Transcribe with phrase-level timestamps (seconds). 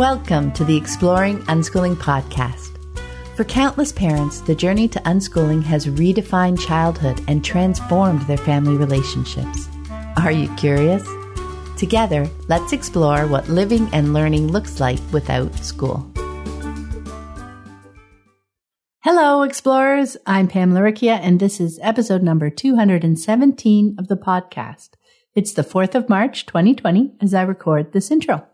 [0.00, 2.78] Welcome to the Exploring Unschooling podcast.
[3.36, 9.68] For countless parents, the journey to unschooling has redefined childhood and transformed their family relationships.
[10.16, 11.06] Are you curious?
[11.76, 16.10] Together, let's explore what living and learning looks like without school.
[19.00, 20.16] Hello, explorers.
[20.26, 24.92] I'm Pam Laricchia, and this is episode number 217 of the podcast.
[25.34, 28.46] It's the 4th of March, 2020, as I record this intro.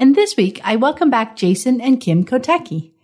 [0.00, 2.94] And this week, I welcome back Jason and Kim Kotecki.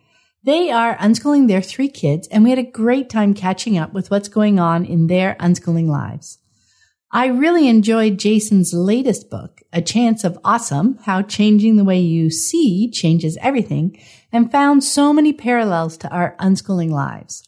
[0.45, 4.11] They are unschooling their three kids, and we had a great time catching up with
[4.11, 6.39] what's going on in their unschooling lives.
[7.13, 12.31] I really enjoyed Jason's latest book, A Chance of Awesome, How Changing the Way You
[12.31, 14.01] See Changes Everything,
[14.33, 17.43] and found so many parallels to our unschooling lives.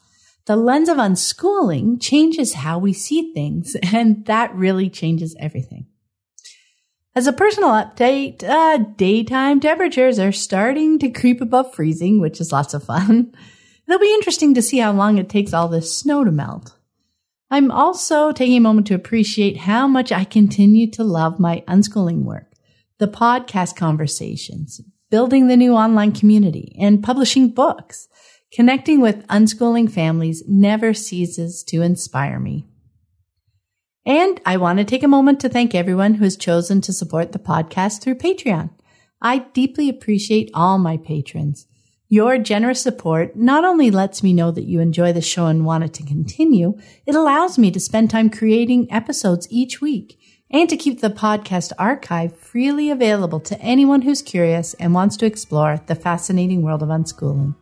[0.44, 5.86] The lens of unschooling changes how we see things, and that really changes everything.
[7.18, 12.52] As a personal update, uh, daytime temperatures are starting to creep above freezing, which is
[12.52, 13.34] lots of fun.
[13.88, 16.76] It'll be interesting to see how long it takes all this snow to melt.
[17.50, 22.22] I'm also taking a moment to appreciate how much I continue to love my unschooling
[22.22, 22.52] work,
[22.98, 28.06] the podcast conversations, building the new online community, and publishing books.
[28.52, 32.64] Connecting with unschooling families never ceases to inspire me.
[34.08, 37.32] And I want to take a moment to thank everyone who has chosen to support
[37.32, 38.70] the podcast through Patreon.
[39.20, 41.66] I deeply appreciate all my patrons.
[42.08, 45.84] Your generous support not only lets me know that you enjoy the show and want
[45.84, 50.18] it to continue, it allows me to spend time creating episodes each week
[50.50, 55.26] and to keep the podcast archive freely available to anyone who's curious and wants to
[55.26, 57.54] explore the fascinating world of unschooling.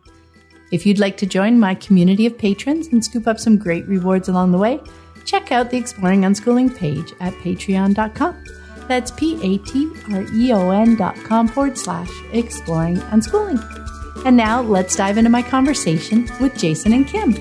[0.71, 4.29] If you'd like to join my community of patrons and scoop up some great rewards
[4.29, 4.79] along the way,
[5.27, 8.43] check out the Exploring Unschooling page at patreon.com.
[8.87, 13.61] That's P A T R E O N dot com forward slash exploring unschooling.
[14.25, 17.35] And now let's dive into my conversation with Jason and Kim.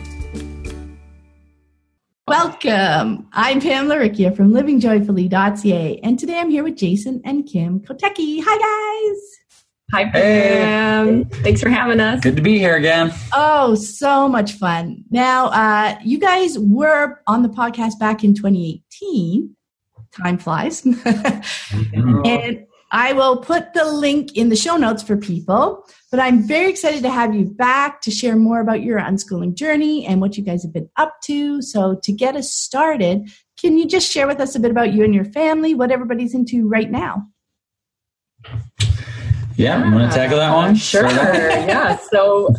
[2.29, 3.29] Welcome.
[3.33, 8.41] I'm Pam Laricchia from livingjoyfully.ca, and today I'm here with Jason and Kim Kotecki.
[8.45, 9.46] Hi, guys.
[9.93, 11.25] Hi, Pam.
[11.25, 11.43] Hey.
[11.43, 12.21] Thanks for having us.
[12.21, 13.13] Good to be here again.
[13.33, 15.05] Oh, so much fun.
[15.11, 19.55] Now, uh, you guys were on the podcast back in 2018.
[20.13, 20.83] Time flies.
[20.83, 22.27] mm-hmm.
[22.27, 25.87] And I will put the link in the show notes for people.
[26.11, 30.05] But I'm very excited to have you back to share more about your unschooling journey
[30.05, 31.63] and what you guys have been up to.
[31.63, 35.05] So, to get us started, can you just share with us a bit about you
[35.05, 37.29] and your family, what everybody's into right now?
[39.57, 40.75] Yeah, I'm going to tackle that one.
[40.75, 41.09] Sure.
[41.11, 41.97] yeah.
[42.11, 42.55] So,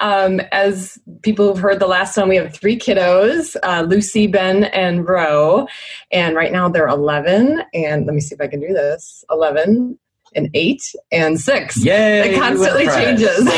[0.00, 4.64] um, as people have heard the last one, we have three kiddos uh, Lucy, Ben,
[4.64, 5.68] and Roe.
[6.10, 7.62] And right now they're 11.
[7.72, 9.98] And let me see if I can do this 11
[10.34, 11.84] and 8 and 6.
[11.84, 12.30] Yay!
[12.30, 13.48] It constantly changes.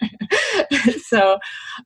[1.08, 1.38] so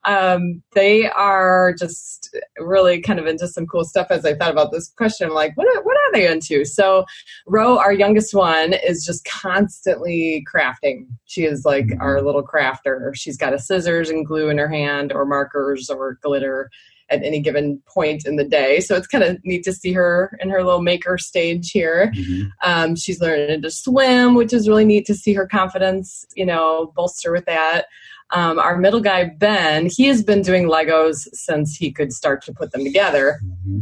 [0.04, 4.72] um, they are just really kind of into some cool stuff as I thought about
[4.72, 5.31] this question.
[5.31, 6.64] like, what are, what are they into?
[6.64, 7.04] So,
[7.47, 11.06] Ro, our youngest one, is just constantly crafting.
[11.26, 12.00] She is like mm-hmm.
[12.00, 13.14] our little crafter.
[13.14, 16.70] She's got a scissors and glue in her hand, or markers, or glitter
[17.10, 18.80] at any given point in the day.
[18.80, 22.12] So it's kind of neat to see her in her little maker stage here.
[22.14, 22.48] Mm-hmm.
[22.62, 26.92] Um, she's learning to swim, which is really neat to see her confidence, you know,
[26.94, 27.86] bolster with that.
[28.32, 32.52] Um, our middle guy, Ben, he has been doing Legos since he could start to
[32.52, 33.41] put them together.
[33.44, 33.80] Mm-hmm.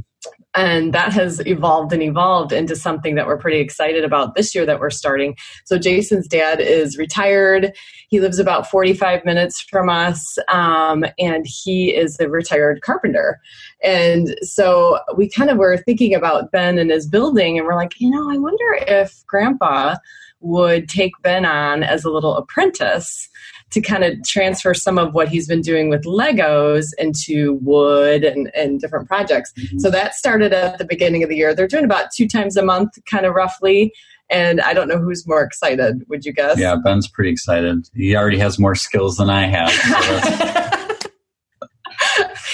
[0.55, 4.67] And that has evolved and evolved into something that we're pretty excited about this year
[4.67, 5.37] that we're starting.
[5.67, 7.73] So, Jason's dad is retired.
[8.09, 13.41] He lives about 45 minutes from us, um, and he is a retired carpenter.
[13.85, 18.01] And so, we kind of were thinking about Ben and his building, and we're like,
[18.01, 19.97] you know, I wonder if grandpa
[20.41, 23.29] would take Ben on as a little apprentice
[23.71, 28.51] to kind of transfer some of what he's been doing with Legos into wood and,
[28.55, 29.53] and different projects.
[29.53, 29.79] Mm-hmm.
[29.79, 31.55] So that started at the beginning of the year.
[31.55, 33.93] They're doing about two times a month, kind of roughly.
[34.31, 36.05] And I don't know who's more excited.
[36.09, 36.59] Would you guess?
[36.59, 37.89] Yeah, Ben's pretty excited.
[37.95, 39.71] He already has more skills than I have.
[39.71, 39.87] So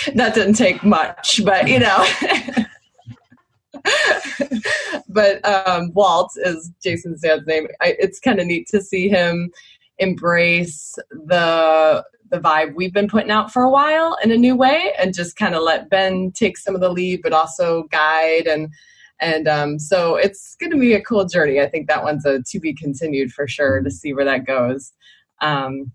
[0.14, 2.06] that didn't take much, but you know.
[5.08, 7.66] but um, Walt is Jason's dad's name.
[7.80, 9.50] I, it's kind of neat to see him
[9.98, 14.92] embrace the the vibe we've been putting out for a while in a new way
[14.98, 18.70] and just kind of let Ben take some of the lead but also guide and
[19.20, 21.60] and um, so it's going to be a cool journey.
[21.60, 24.92] I think that one's a to be continued for sure to see where that goes.
[25.40, 25.92] Um,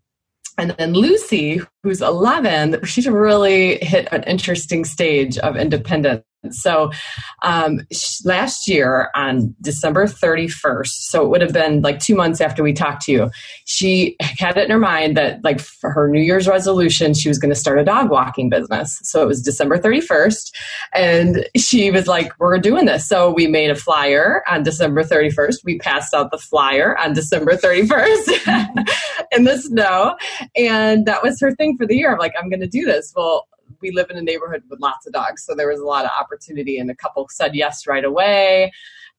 [0.57, 6.91] and then Lucy, who's 11, she's really hit an interesting stage of independence So
[7.41, 7.81] um,
[8.23, 12.71] last year on December 31st, so it would have been like two months after we
[12.71, 13.31] talked to you,
[13.65, 17.37] she had it in her mind that like for her New Year's resolution, she was
[17.37, 18.99] going to start a dog walking business.
[19.03, 20.51] So it was December 31st,
[20.93, 25.57] and she was like, "We're doing this." So we made a flyer on December 31st.
[25.65, 28.87] We passed out the flyer on December 31st
[29.33, 30.15] in the snow,
[30.55, 32.13] and that was her thing for the year.
[32.13, 33.47] I'm like, "I'm going to do this." Well
[33.81, 36.11] we live in a neighborhood with lots of dogs, so there was a lot of
[36.19, 38.71] opportunity, and a couple said yes right away.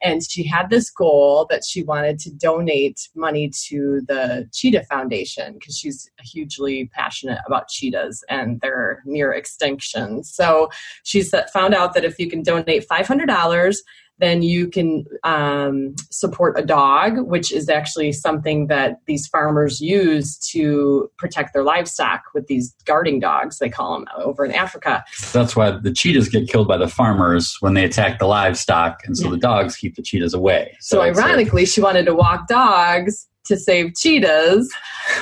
[0.02, 5.54] And she had this goal that she wanted to donate money to the Cheetah Foundation
[5.54, 10.24] because she's hugely passionate about cheetahs and they're near extinction.
[10.24, 10.70] So
[11.02, 11.22] she
[11.52, 13.76] found out that if you can donate $500,
[14.20, 20.36] then you can um, support a dog, which is actually something that these farmers use
[20.50, 25.02] to protect their livestock with these guarding dogs, they call them over in Africa.
[25.32, 29.16] That's why the cheetahs get killed by the farmers when they attack the livestock, and
[29.16, 29.30] so yeah.
[29.30, 30.76] the dogs keep the cheetahs away.
[30.80, 34.72] So, so ironically, she wanted to walk dogs to save cheetahs.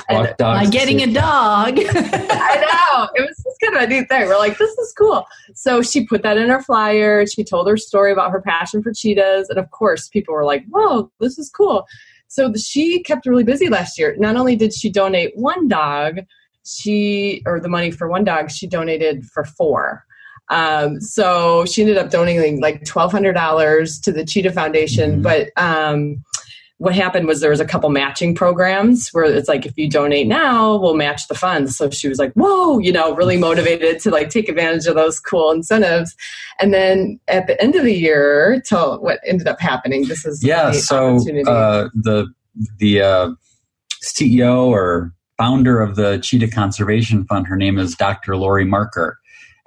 [0.08, 1.78] And by getting a dog.
[1.78, 3.08] I know.
[3.14, 4.28] It was just kind of a neat thing.
[4.28, 5.26] We're like, this is cool.
[5.54, 7.26] So she put that in her flyer.
[7.26, 9.48] She told her story about her passion for cheetahs.
[9.48, 11.86] And of course, people were like, whoa, this is cool.
[12.28, 14.14] So she kept really busy last year.
[14.19, 16.20] Not only did she donate one dog,
[16.64, 20.04] she, or the money for one dog, she donated for four.
[20.50, 25.22] Um, so she ended up donating like $1,200 to the Cheetah Foundation.
[25.22, 25.22] Mm-hmm.
[25.22, 26.25] But um,
[26.78, 30.26] what happened was there was a couple matching programs where it's like if you donate
[30.26, 31.76] now we'll match the funds.
[31.76, 35.20] So she was like whoa you know really motivated to like take advantage of those
[35.20, 36.16] cool incentives.
[36.60, 40.42] And then at the end of the year till what ended up happening this is
[40.42, 41.16] yeah so
[41.46, 42.26] uh, the
[42.78, 43.30] the uh,
[44.02, 49.19] ceo or founder of the cheetah conservation fund her name is dr laurie marker.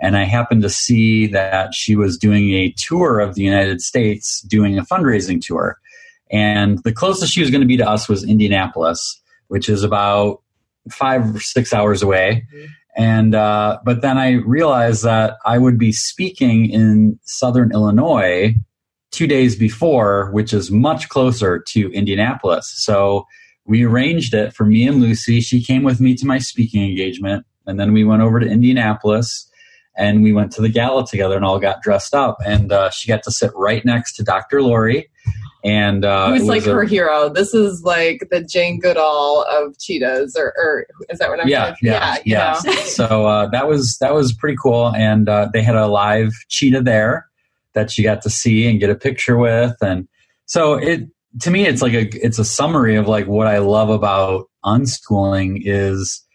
[0.03, 4.41] And I happened to see that she was doing a tour of the United States,
[4.41, 5.77] doing a fundraising tour.
[6.31, 10.41] And the closest she was going to be to us was Indianapolis, which is about
[10.89, 12.47] five or six hours away.
[12.53, 12.65] Mm-hmm.
[12.97, 18.55] And uh, but then I realized that I would be speaking in Southern Illinois
[19.11, 22.71] two days before, which is much closer to Indianapolis.
[22.77, 23.27] So
[23.65, 25.39] we arranged it for me and Lucy.
[25.39, 29.47] She came with me to my speaking engagement, and then we went over to Indianapolis
[29.97, 32.37] and we went to the gala together and all got dressed up.
[32.45, 34.61] And uh, she got to sit right next to Dr.
[34.61, 35.09] Laurie
[35.63, 37.29] and uh, who's like her hero.
[37.29, 41.47] This is like the Jane Goodall of cheetahs, or, or is that what I'm?
[41.47, 42.59] Yeah, yeah, yeah.
[42.63, 42.73] yeah.
[42.83, 46.81] so uh, that was that was pretty cool, and uh, they had a live cheetah
[46.81, 47.27] there
[47.73, 50.07] that you got to see and get a picture with, and
[50.45, 51.07] so it
[51.41, 55.61] to me it's like a it's a summary of like what I love about unschooling
[55.63, 56.25] is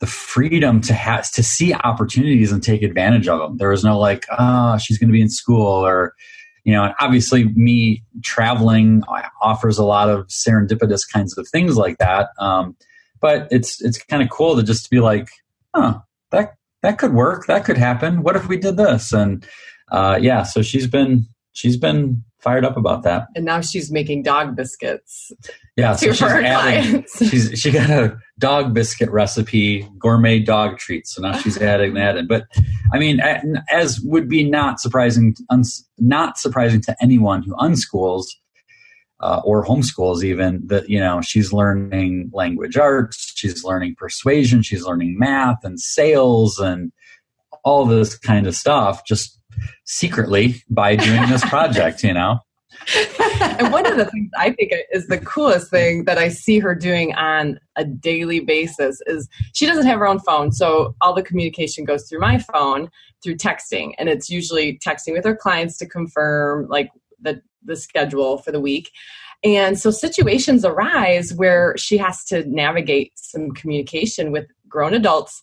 [0.00, 3.56] the freedom to have to see opportunities and take advantage of them.
[3.56, 6.14] There was no like, oh, she's going to be in school or
[6.64, 9.02] you know, obviously me traveling
[9.42, 12.30] offers a lot of serendipitous kinds of things like that.
[12.38, 12.76] Um,
[13.20, 15.28] but it's it's kind of cool to just be like,
[15.74, 16.00] huh,
[16.30, 18.22] that that could work, that could happen.
[18.22, 19.12] What if we did this?
[19.12, 19.46] And
[19.92, 23.26] uh, yeah, so she's been she's been fired up about that.
[23.34, 25.32] And now she's making dog biscuits.
[25.76, 31.14] Yeah, so she's adding, she's she got a dog biscuit recipe, gourmet dog treats.
[31.14, 32.28] So now she's adding that in.
[32.28, 32.44] But
[32.92, 33.20] I mean,
[33.70, 35.34] as would be not surprising,
[35.98, 38.26] not surprising to anyone who unschools
[39.20, 44.84] uh, or homeschools, even that you know she's learning language arts, she's learning persuasion, she's
[44.84, 46.92] learning math and sales and
[47.64, 49.04] all this kind of stuff.
[49.06, 49.40] Just
[49.84, 52.38] secretly by doing this project, you know?
[53.40, 56.74] and one of the things I think is the coolest thing that I see her
[56.74, 60.52] doing on a daily basis is she doesn't have her own phone.
[60.52, 62.90] So all the communication goes through my phone
[63.22, 63.92] through texting.
[63.98, 68.60] And it's usually texting with her clients to confirm like the, the schedule for the
[68.60, 68.90] week.
[69.42, 75.42] And so situations arise where she has to navigate some communication with grown adults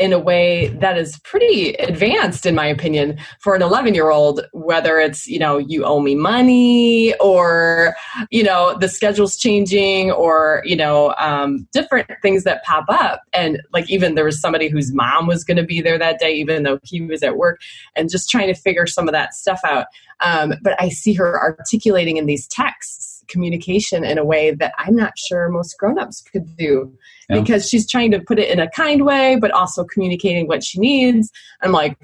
[0.00, 4.40] in a way that is pretty advanced in my opinion for an 11 year old
[4.52, 7.94] whether it's you know you owe me money or
[8.30, 13.22] you know the schedule's changing or you know um, different things that pop up.
[13.34, 16.32] And like even there was somebody whose mom was going to be there that day
[16.32, 17.60] even though he was at work
[17.94, 19.86] and just trying to figure some of that stuff out.
[20.22, 24.96] Um, but i see her articulating in these texts communication in a way that I'm
[24.96, 26.92] not sure most grown-ups could do
[27.28, 27.40] yeah.
[27.40, 30.78] because she's trying to put it in a kind way but also communicating what she
[30.78, 31.30] needs.
[31.62, 31.96] I'm like,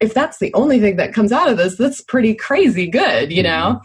[0.00, 3.42] if that's the only thing that comes out of this, that's pretty crazy good, you
[3.42, 3.80] know?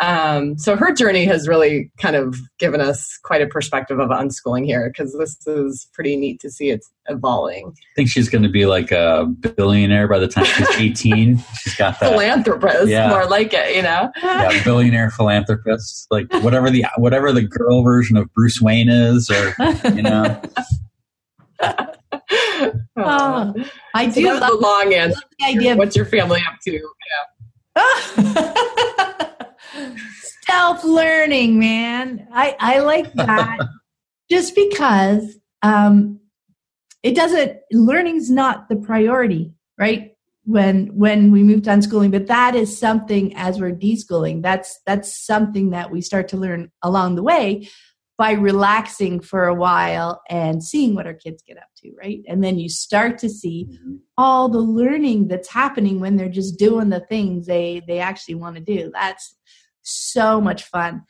[0.00, 4.64] Um, so her journey has really kind of given us quite a perspective of unschooling
[4.64, 7.66] here because this is pretty neat to see it's evolving.
[7.66, 11.42] I think she's going to be like a billionaire by the time she's 18.
[11.60, 12.12] she's got that.
[12.12, 13.08] Philanthropist, yeah.
[13.08, 14.12] more like it, you know?
[14.22, 16.06] Yeah, billionaire philanthropist.
[16.12, 19.54] Like whatever the, whatever the girl version of Bruce Wayne is or,
[19.92, 20.40] you know.
[22.98, 23.54] oh,
[23.94, 25.20] I do so love the long answer.
[25.38, 26.80] The idea What's your family up to?
[27.76, 29.44] Yeah.
[30.48, 32.26] Self learning, man.
[32.32, 33.58] I, I like that.
[34.30, 36.20] Just because um,
[37.02, 40.12] it doesn't learning's not the priority, right?
[40.44, 45.24] When when we move to unschooling, but that is something as we're deschooling, that's that's
[45.24, 47.68] something that we start to learn along the way
[48.18, 52.20] by relaxing for a while and seeing what our kids get up to, right?
[52.26, 53.94] And then you start to see mm-hmm.
[54.18, 58.56] all the learning that's happening when they're just doing the things they they actually want
[58.56, 58.90] to do.
[58.92, 59.36] That's
[59.82, 61.04] so much fun.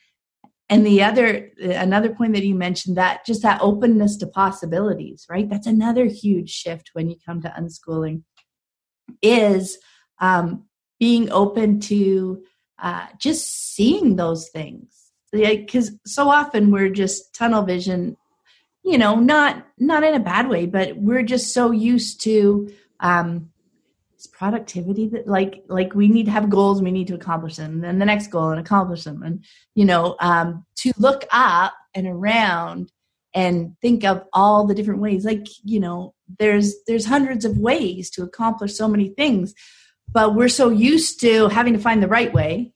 [0.69, 5.49] And the other another point that you mentioned that just that openness to possibilities, right?
[5.49, 8.23] That's another huge shift when you come to unschooling
[9.23, 9.79] is
[10.21, 10.67] um,
[11.01, 12.43] being open to
[12.79, 14.98] uh, just seeing those things
[15.33, 18.17] because so often we're just tunnel vision
[18.85, 22.71] you know not not in a bad way but we're just so used to
[23.01, 23.51] um
[24.33, 27.85] productivity that like like we need to have goals we need to accomplish them and
[27.85, 29.45] then the next goal and accomplish them and
[29.75, 32.91] you know um to look up and around
[33.35, 38.11] and think of all the different ways like you know there's there's hundreds of ways
[38.11, 39.55] to accomplish so many things
[40.11, 42.73] but we're so used to having to find the right way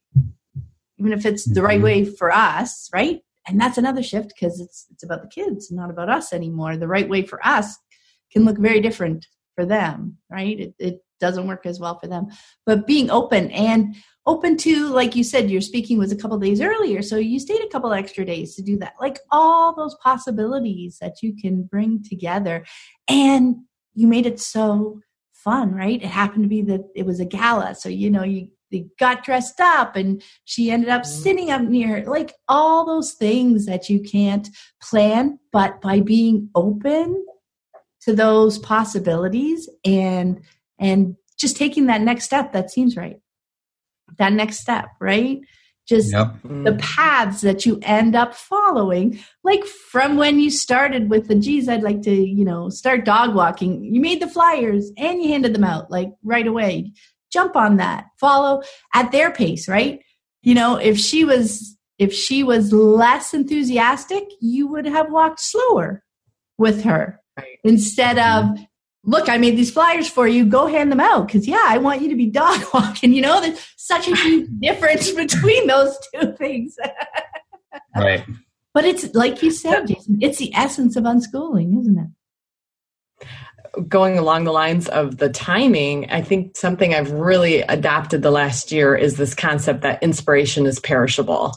[1.03, 1.85] even if it's the right mm-hmm.
[1.85, 3.21] way for us, right?
[3.49, 6.77] And that's another shift because it's it's about the kids, not about us anymore.
[6.77, 7.77] The right way for us
[8.33, 10.59] can look very different for them, right?
[10.59, 12.29] It, it doesn't work as well for them.
[12.67, 16.61] But being open and open to, like you said, your speaking was a couple days
[16.61, 18.95] earlier, so you stayed a couple extra days to do that.
[19.01, 22.65] Like all those possibilities that you can bring together,
[23.09, 23.57] and
[23.95, 25.01] you made it so
[25.33, 26.01] fun, right?
[26.01, 29.23] It happened to be that it was a gala, so you know you they got
[29.23, 31.23] dressed up and she ended up mm-hmm.
[31.23, 34.49] sitting up near like all those things that you can't
[34.83, 37.25] plan but by being open
[38.03, 40.41] to those possibilities and
[40.79, 43.19] and just taking that next step that seems right.
[44.19, 45.41] That next step right?
[45.89, 46.37] Just yep.
[46.45, 51.69] the paths that you end up following like from when you started with the geez
[51.69, 53.83] i'd like to you know start dog walking.
[53.85, 56.93] You made the flyers and you handed them out like right away
[57.33, 58.07] jump on that.
[58.21, 58.63] Follow
[58.95, 60.01] at their pace right?
[60.43, 66.03] You know if she was if she was less enthusiastic you would have walked slower
[66.59, 67.59] with her right.
[67.65, 68.63] instead of mm-hmm.
[69.05, 70.45] look i made these flyers for you.
[70.45, 71.27] Go hand them out.
[71.27, 73.13] Because yeah i want you to be dog walking.
[73.13, 76.77] You know there's such a huge difference between those two things.
[77.95, 78.25] Right.
[78.75, 83.27] But it's like you said jason it's the essence of unschooling isn't it
[83.89, 88.71] going along the lines of the timing, I think something I've really adopted the last
[88.71, 91.55] year is this concept that inspiration is perishable.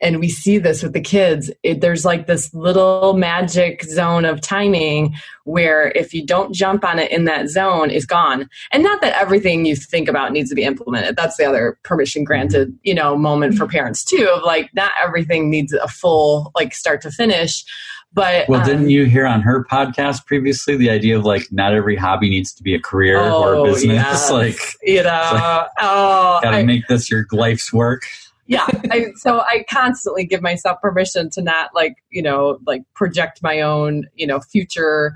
[0.00, 1.50] And we see this with the kids.
[1.64, 7.00] It, there's like this little magic zone of timing where if you don't jump on
[7.00, 8.48] it in that zone, it's gone.
[8.70, 11.16] And not that everything you think about needs to be implemented.
[11.16, 12.76] That's the other permission granted, mm-hmm.
[12.84, 13.72] you know, moment for mm-hmm.
[13.72, 17.64] parents too of like not everything needs a full like start to finish
[18.12, 21.74] but well, um, didn't you hear on her podcast previously the idea of like not
[21.74, 23.96] every hobby needs to be a career oh, or a oh, business?
[23.96, 24.30] Yes.
[24.30, 28.02] like you know, like, oh, gotta I, make this your life's work.
[28.46, 33.42] Yeah, I, so I constantly give myself permission to not like you know like project
[33.42, 35.14] my own you know future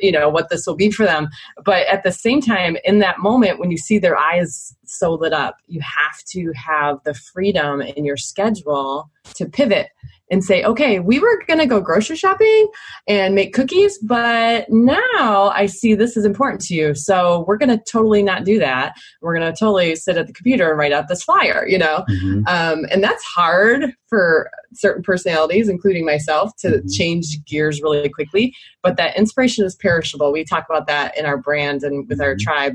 [0.00, 1.28] you know what this will be for them
[1.62, 5.34] but at the same time in that moment when you see their eyes so lit
[5.34, 9.88] up you have to have the freedom in your schedule to pivot
[10.30, 12.68] and say, okay, we were going to go grocery shopping
[13.06, 16.94] and make cookies, but now I see this is important to you.
[16.94, 18.94] So we're going to totally not do that.
[19.22, 22.04] We're going to totally sit at the computer and write out this flyer, you know?
[22.08, 22.42] Mm-hmm.
[22.46, 26.88] Um, and that's hard for certain personalities, including myself, to mm-hmm.
[26.88, 28.54] change gears really quickly.
[28.82, 30.32] But that inspiration is perishable.
[30.32, 32.24] We talk about that in our brand and with mm-hmm.
[32.24, 32.74] our tribe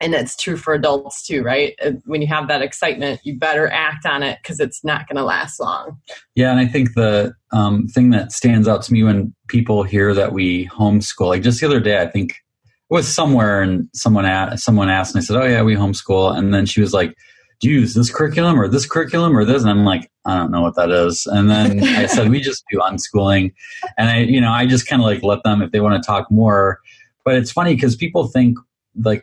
[0.00, 1.74] and it's true for adults too right?
[1.84, 5.16] Uh, when you have that excitement you better act on it because it's not going
[5.16, 5.98] to last long.
[6.34, 10.14] Yeah and i think the um, thing that stands out to me when people hear
[10.14, 14.24] that we homeschool like just the other day i think it was somewhere and someone
[14.24, 17.14] asked, someone asked and i said oh yeah we homeschool and then she was like
[17.60, 20.50] do you use this curriculum or this curriculum or this and i'm like i don't
[20.50, 23.52] know what that is and then i said we just do unschooling
[23.96, 26.06] and i you know i just kind of like let them if they want to
[26.06, 26.80] talk more
[27.24, 28.56] but it's funny because people think
[29.02, 29.22] like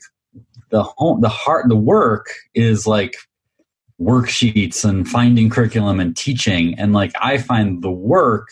[0.69, 3.15] the home the heart the work is like
[3.99, 6.77] worksheets and finding curriculum and teaching.
[6.77, 8.49] And like i find the work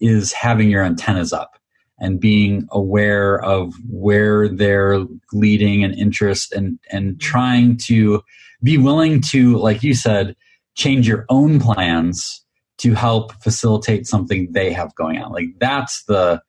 [0.00, 1.58] is having your antennas up
[1.98, 5.00] and being aware of where they're
[5.32, 8.22] leading and interest and and trying to
[8.62, 10.34] be willing to like you said
[10.74, 12.44] change your own plans
[12.78, 15.32] to help facilitate something they have going on.
[15.32, 16.42] Like that's the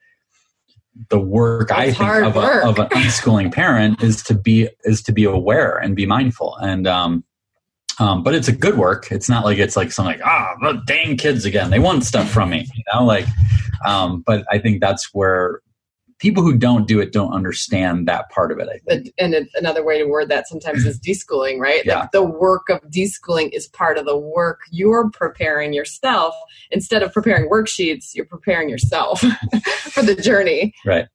[1.09, 2.63] the work I think of, work.
[2.63, 6.55] A, of an unschooling parent is to be is to be aware and be mindful
[6.57, 7.23] and um,
[7.97, 9.09] um, but it's a good work.
[9.11, 12.03] It's not like it's like something like ah oh, the dang kids again they want
[12.03, 13.25] stuff from me you know like
[13.85, 15.61] um, but I think that's where
[16.19, 19.09] people who don't do it don't understand that part of it.
[19.17, 21.83] And another way to word that sometimes is deschooling, right?
[21.85, 22.01] Yeah.
[22.01, 26.33] Like the work of deschooling is part of the work you're preparing yourself.
[26.71, 29.19] Instead of preparing worksheets, you're preparing yourself
[29.81, 30.73] for the journey.
[30.85, 31.07] Right.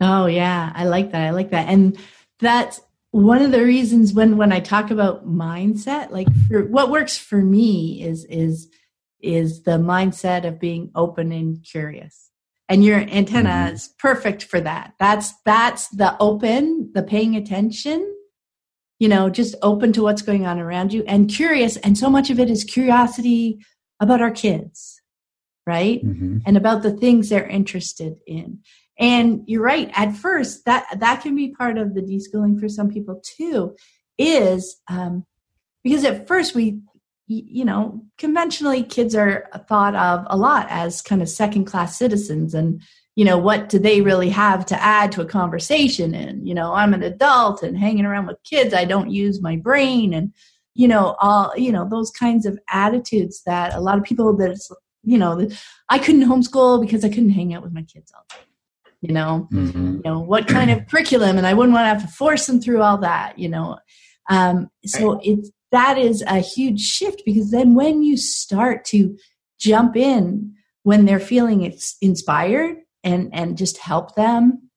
[0.00, 1.26] Oh yeah, I like that.
[1.26, 1.68] I like that.
[1.68, 1.98] And
[2.38, 7.16] that's one of the reasons when when I talk about mindset, like for, what works
[7.16, 8.68] for me is is
[9.20, 12.27] is the mindset of being open and curious
[12.68, 13.74] and your antenna mm-hmm.
[13.74, 18.14] is perfect for that that's that's the open the paying attention
[18.98, 22.30] you know just open to what's going on around you and curious and so much
[22.30, 23.58] of it is curiosity
[24.00, 25.00] about our kids
[25.66, 26.38] right mm-hmm.
[26.46, 28.58] and about the things they're interested in
[28.98, 32.88] and you're right at first that that can be part of the deschooling for some
[32.88, 33.74] people too
[34.18, 35.24] is um,
[35.84, 36.80] because at first we
[37.28, 42.54] you know, conventionally kids are thought of a lot as kind of second class citizens
[42.54, 42.82] and
[43.16, 46.14] you know what do they really have to add to a conversation?
[46.14, 49.56] And you know i'm an adult and hanging around with kids i don't use my
[49.56, 50.32] brain and
[50.74, 54.56] you know all you know those kinds of attitudes that a lot of people that
[55.02, 55.48] you know
[55.88, 58.44] i couldn't homeschool because i couldn't hang out with my kids all day
[59.00, 59.48] you know?
[59.52, 59.96] Mm-hmm.
[59.96, 61.36] you know what kind of curriculum?
[61.36, 63.78] And i wouldn't want to have to force them through all that you know?
[64.30, 69.16] Um, so it's that is a huge shift because then when you start to
[69.58, 74.68] jump in when they're feeling inspired and and just help them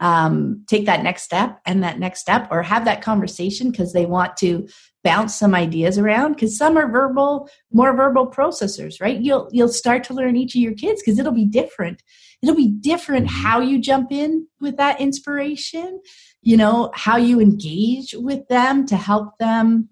[0.00, 4.06] um, take that next step and that next step or have that conversation because they
[4.06, 4.68] want to
[5.02, 10.02] bounce some ideas around because some are verbal more verbal processors right you'll you'll start
[10.02, 12.02] to learn each of your kids because it'll be different
[12.42, 13.42] it'll be different mm-hmm.
[13.42, 16.00] how you jump in with that inspiration
[16.42, 19.88] you know how you engage with them to help them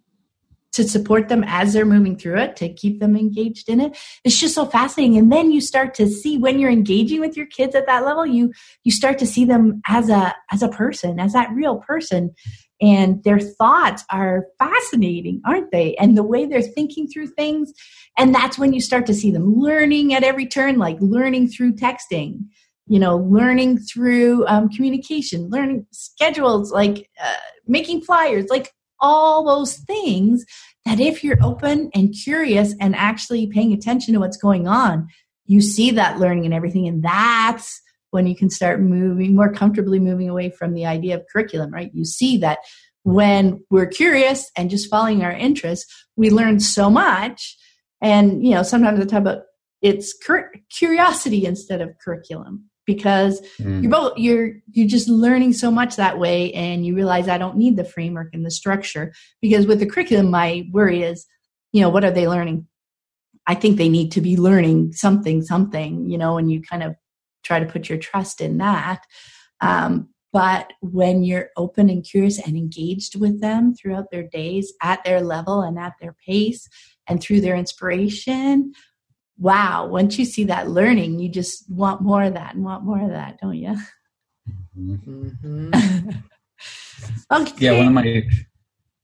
[0.74, 3.96] to support them as they're moving through it, to keep them engaged in it.
[4.24, 5.16] It's just so fascinating.
[5.16, 8.26] And then you start to see when you're engaging with your kids at that level,
[8.26, 8.52] you
[8.84, 12.34] you start to see them as a as a person, as that real person.
[12.80, 15.94] And their thoughts are fascinating, aren't they?
[15.96, 17.72] And the way they're thinking through things.
[18.18, 21.74] And that's when you start to see them learning at every turn, like learning through
[21.74, 22.46] texting,
[22.86, 27.34] you know, learning through um, communication, learning schedules, like uh,
[27.66, 28.72] making flyers, like
[29.04, 30.44] all those things
[30.86, 35.08] that if you're open and curious and actually paying attention to what's going on,
[35.46, 36.88] you see that learning and everything.
[36.88, 41.26] And that's when you can start moving more comfortably moving away from the idea of
[41.30, 41.90] curriculum, right?
[41.92, 42.60] You see that
[43.02, 45.86] when we're curious and just following our interests,
[46.16, 47.56] we learn so much.
[48.00, 49.42] And, you know, sometimes I talk about
[49.82, 53.82] it's cur- curiosity instead of curriculum because mm.
[53.82, 57.56] you're both you're you're just learning so much that way and you realize i don't
[57.56, 61.26] need the framework and the structure because with the curriculum my worry is
[61.72, 62.66] you know what are they learning
[63.46, 66.94] i think they need to be learning something something you know and you kind of
[67.42, 69.02] try to put your trust in that
[69.60, 75.02] um, but when you're open and curious and engaged with them throughout their days at
[75.04, 76.68] their level and at their pace
[77.06, 78.72] and through their inspiration
[79.38, 83.02] wow, once you see that learning, you just want more of that and want more
[83.02, 83.76] of that, don't you?
[84.78, 85.70] Mm-hmm.
[87.32, 87.52] okay.
[87.58, 88.22] Yeah, one of my.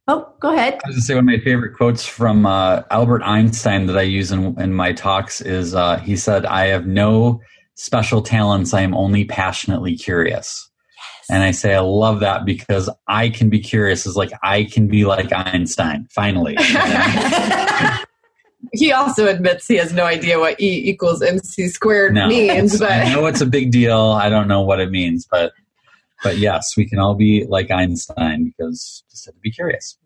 [0.09, 0.75] Oh, go ahead.
[0.85, 3.97] I was going to say one of my favorite quotes from uh, Albert Einstein that
[3.97, 7.41] I use in, in my talks is uh, he said, I have no
[7.77, 8.75] special talents.
[8.75, 10.69] I am only passionately curious.
[10.97, 11.27] Yes.
[11.31, 14.89] And I say, I love that because I can be curious is like, I can
[14.89, 16.57] be like Einstein, finally.
[18.73, 22.79] he also admits he has no idea what E equals MC squared no, means.
[22.79, 23.99] But I know it's a big deal.
[23.99, 25.53] I don't know what it means, but
[26.23, 29.97] but yes, we can all be like Einstein because just have to be curious.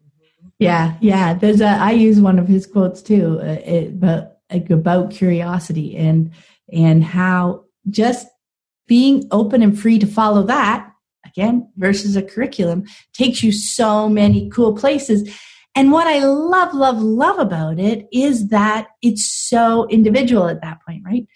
[0.58, 1.34] Yeah, yeah.
[1.34, 1.68] There's a.
[1.68, 6.30] I use one of his quotes too, uh, it, but like about curiosity and
[6.72, 8.26] and how just
[8.86, 10.90] being open and free to follow that
[11.26, 15.28] again versus a curriculum takes you so many cool places
[15.74, 20.78] and what I love, love, love about it is that it's so individual at that
[20.86, 21.26] point, right?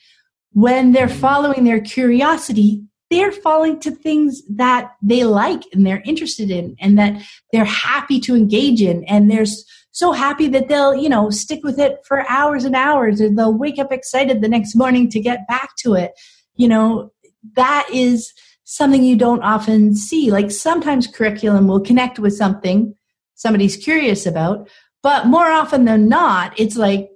[0.53, 1.21] When they're mm-hmm.
[1.21, 6.99] following their curiosity, they're falling to things that they like and they're interested in and
[6.99, 7.21] that
[7.53, 9.03] they're happy to engage in.
[9.05, 9.47] And they're
[9.91, 13.57] so happy that they'll you know stick with it for hours and hours and they'll
[13.57, 16.13] wake up excited the next morning to get back to it.
[16.55, 17.11] You know
[17.57, 18.33] that is
[18.65, 20.31] something you don't often see.
[20.31, 22.95] Like sometimes curriculum will connect with something
[23.39, 24.69] somebody's curious about
[25.03, 27.11] but more often than not it's like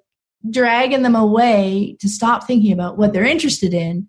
[0.50, 4.08] dragging them away to stop thinking about what they're interested in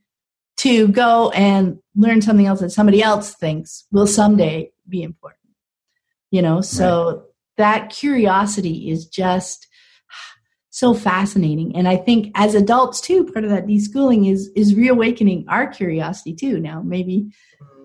[0.57, 5.39] to go and learn something else that somebody else thinks will someday be important.
[6.31, 7.23] You know, so right.
[7.57, 9.67] that curiosity is just
[10.71, 11.75] so fascinating.
[11.75, 16.33] And I think as adults too, part of that deschooling is is reawakening our curiosity
[16.33, 16.59] too.
[16.59, 17.31] Now, maybe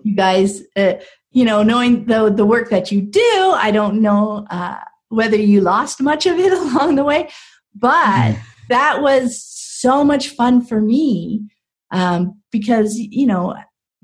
[0.03, 0.93] you guys, uh,
[1.31, 5.61] you know, knowing the the work that you do, I don't know uh, whether you
[5.61, 7.29] lost much of it along the way,
[7.75, 8.41] but mm-hmm.
[8.69, 9.43] that was
[9.79, 11.49] so much fun for me
[11.91, 13.55] um, because you know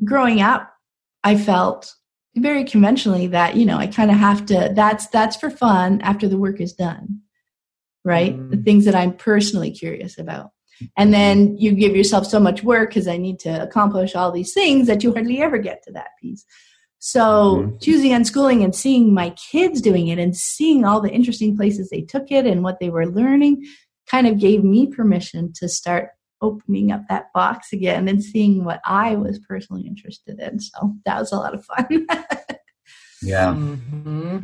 [0.04, 0.74] growing up
[1.24, 1.94] i felt
[2.36, 6.28] very conventionally that you know i kind of have to that's that's for fun after
[6.28, 7.22] the work is done
[8.04, 8.52] right mm.
[8.52, 10.52] the things that i'm personally curious about
[10.98, 14.54] and then you give yourself so much work because i need to accomplish all these
[14.54, 16.46] things that you hardly ever get to that piece
[17.06, 17.78] so mm-hmm.
[17.78, 22.02] choosing unschooling and seeing my kids doing it and seeing all the interesting places they
[22.02, 23.64] took it and what they were learning
[24.10, 26.10] kind of gave me permission to start
[26.42, 30.60] opening up that box again and seeing what I was personally interested in.
[30.60, 32.08] So that was a lot of fun.
[33.22, 33.54] yeah.
[33.54, 34.40] Mm-hmm.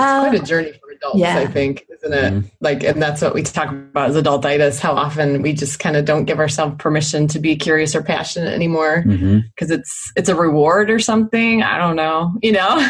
[0.00, 1.38] It's quite a um, journey for adults, yeah.
[1.38, 2.32] I think, isn't it?
[2.32, 2.48] Mm-hmm.
[2.60, 4.80] Like, and that's what we talk about as adultitis.
[4.80, 8.52] How often we just kind of don't give ourselves permission to be curious or passionate
[8.52, 9.72] anymore because mm-hmm.
[9.72, 11.62] it's it's a reward or something.
[11.62, 12.88] I don't know, you know.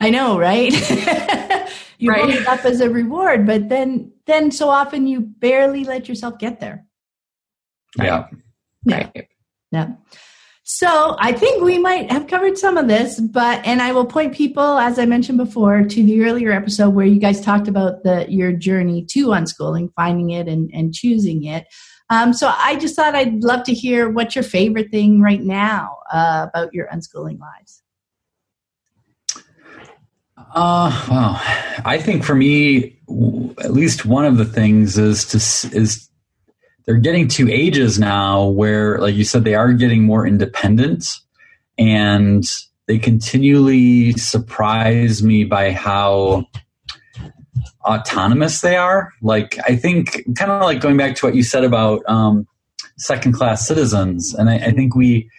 [0.00, 0.72] I know, right?
[1.98, 2.30] you right.
[2.30, 6.60] it up as a reward, but then then so often you barely let yourself get
[6.60, 6.86] there.
[7.98, 8.26] Yeah.
[8.86, 9.28] Right.
[9.70, 9.92] Yeah.
[10.72, 14.32] So I think we might have covered some of this, but and I will point
[14.32, 18.24] people, as I mentioned before, to the earlier episode where you guys talked about the
[18.30, 21.66] your journey to unschooling, finding it and, and choosing it.
[22.08, 25.98] Um, so I just thought I'd love to hear what's your favorite thing right now
[26.12, 27.82] uh, about your unschooling lives.
[30.54, 31.40] Uh, well,
[31.84, 33.00] I think for me,
[33.58, 36.09] at least one of the things is to is
[36.86, 41.06] they're getting to ages now where, like you said, they are getting more independent
[41.78, 42.44] and
[42.86, 46.44] they continually surprise me by how
[47.84, 49.12] autonomous they are.
[49.22, 52.46] Like, I think, kind of like going back to what you said about um,
[52.98, 54.34] second class citizens.
[54.34, 55.30] And I, I think we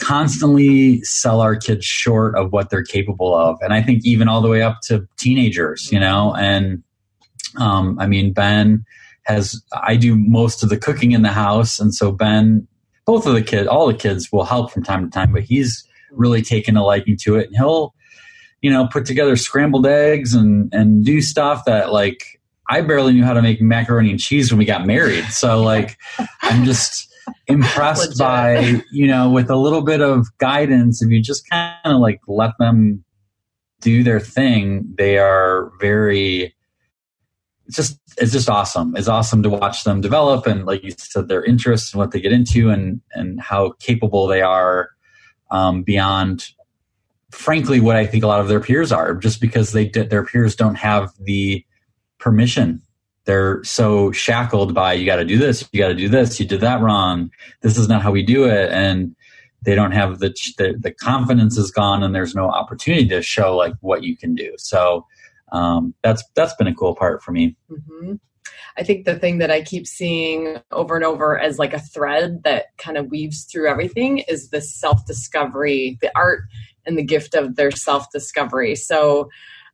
[0.00, 3.58] constantly sell our kids short of what they're capable of.
[3.60, 6.82] And I think even all the way up to teenagers, you know, and
[7.56, 8.84] um, I mean, Ben
[9.28, 12.66] has I do most of the cooking in the house, and so Ben,
[13.04, 15.86] both of the kids, all the kids will help from time to time, but he's
[16.10, 17.94] really taken a liking to it, and he'll,
[18.62, 23.24] you know, put together scrambled eggs and and do stuff that like I barely knew
[23.24, 25.24] how to make macaroni and cheese when we got married.
[25.26, 25.96] So like,
[26.42, 27.08] I'm just
[27.46, 32.00] impressed by you know with a little bit of guidance if you just kind of
[32.00, 33.04] like let them
[33.80, 36.54] do their thing they are very
[37.68, 38.96] it's just it's just awesome.
[38.96, 42.20] It's awesome to watch them develop and like you said, their interests and what they
[42.20, 44.90] get into and and how capable they are
[45.50, 46.46] um, beyond
[47.30, 50.56] frankly what I think a lot of their peers are just because they their peers
[50.56, 51.64] don't have the
[52.18, 52.80] permission.
[53.26, 56.46] They're so shackled by you got to do this, you got to do this, you
[56.46, 57.30] did that wrong.
[57.60, 59.14] This is not how we do it, and
[59.62, 63.54] they don't have the, the the confidence is gone, and there's no opportunity to show
[63.54, 64.54] like what you can do.
[64.56, 65.06] So
[65.52, 67.56] um, that's that's been a cool part for me.
[67.70, 68.14] Mm-hmm.
[68.76, 72.44] I think the thing that I keep seeing over and over as like a thread
[72.44, 76.42] that kind of weaves through everything is the self discovery, the art
[76.86, 78.76] and the gift of their self discovery.
[78.76, 79.28] So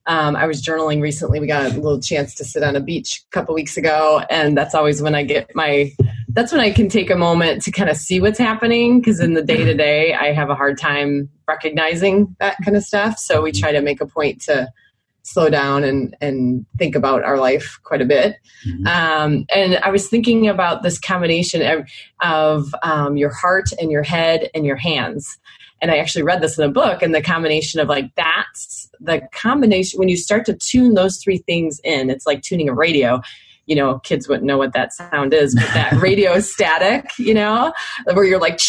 [0.07, 1.41] um, I was journaling recently.
[1.41, 4.57] We got a little chance to sit on a beach a couple weeks ago, and
[4.57, 5.93] that's always when I get my.
[6.29, 9.35] That's when I can take a moment to kind of see what's happening because in
[9.35, 13.19] the day to day, I have a hard time recognizing that kind of stuff.
[13.19, 14.69] So we try to make a point to
[15.25, 18.37] slow down and and think about our life quite a bit.
[18.67, 18.87] Mm-hmm.
[18.87, 21.89] Um, and I was thinking about this combination of,
[22.21, 25.39] of um, your heart and your head and your hands.
[25.83, 29.21] And I actually read this in a book, and the combination of like that's the
[29.33, 33.21] combination when you start to tune those three things in, it's like tuning a radio
[33.67, 37.73] you know, kids wouldn't know what that sound is, but that radio static, you know,
[38.13, 38.61] where you're like,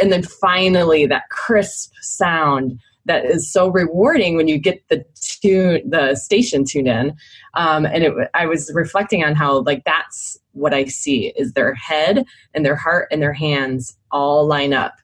[0.00, 5.88] and then finally that crisp sound that is so rewarding when you get the tune
[5.88, 7.16] the station tuned in.
[7.54, 11.74] Um, and it, i was reflecting on how like that's what i see is their
[11.74, 14.94] head and their heart and their hands all line up.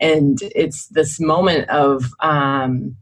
[0.00, 2.96] And it's this moment of um,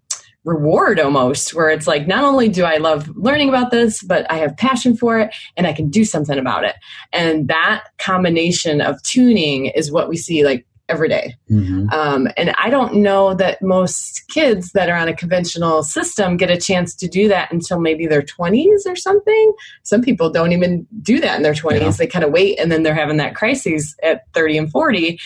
[0.44, 4.36] reward almost where it's like not only do i love learning about this but i
[4.36, 6.76] have passion for it and i can do something about it.
[7.12, 11.36] And that combination of tuning is what we see like every day.
[11.50, 11.88] Mm-hmm.
[11.90, 16.50] Um, and I don't know that most kids that are on a conventional system get
[16.50, 19.52] a chance to do that until maybe their 20s or something.
[19.82, 21.80] Some people don't even do that in their 20s.
[21.80, 21.90] Yeah.
[21.90, 25.18] They kind of wait and then they're having that crisis at 30 and 40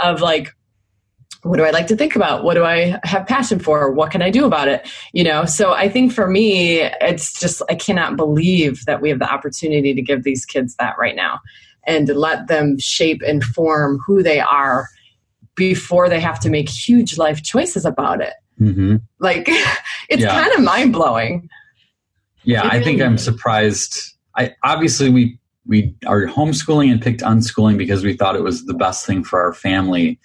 [0.00, 0.54] of like,
[1.42, 2.44] what do I like to think about?
[2.44, 3.90] What do I have passion for?
[3.90, 4.86] What can I do about it?
[5.12, 9.20] You know, so I think for me, it's just, I cannot believe that we have
[9.20, 11.40] the opportunity to give these kids that right now
[11.84, 14.88] and to let them shape and form who they are
[15.60, 18.32] before they have to make huge life choices about it.
[18.58, 18.96] Mm-hmm.
[19.18, 19.44] Like,
[20.08, 20.30] it's yeah.
[20.30, 21.50] kind of mind blowing.
[22.44, 24.14] Yeah, I think I'm surprised.
[24.34, 28.72] I obviously we we are homeschooling and picked unschooling because we thought it was the
[28.72, 30.18] best thing for our family.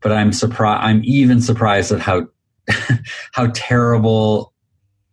[0.00, 0.82] But I'm surprised.
[0.82, 2.26] I'm even surprised at how
[3.32, 4.52] how terrible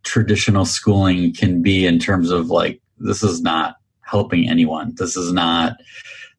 [0.01, 4.95] traditional schooling can be in terms of like this is not helping anyone.
[4.95, 5.77] This is not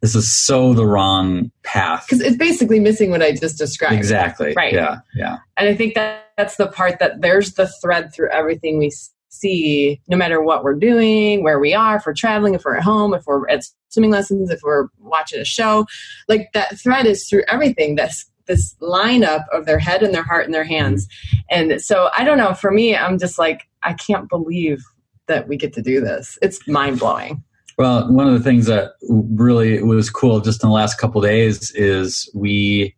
[0.01, 3.95] this is so the wrong path because it's basically missing what I just described.
[3.95, 4.53] Exactly.
[4.55, 4.73] Right.
[4.73, 4.99] Yeah.
[5.15, 5.39] Yeah.
[5.57, 8.93] And I think that that's the part that there's the thread through everything we
[9.29, 12.83] see, no matter what we're doing, where we are, if we're traveling, if we're at
[12.83, 15.87] home, if we're at swimming lessons, if we're watching a show,
[16.29, 17.95] like that thread is through everything.
[17.95, 21.09] This this lineup of their head and their heart and their hands.
[21.51, 22.55] And so I don't know.
[22.55, 24.83] For me, I'm just like I can't believe
[25.27, 26.39] that we get to do this.
[26.43, 27.43] It's mind blowing.
[27.79, 31.71] Well, one of the things that really was cool just in the last couple days
[31.73, 32.95] is we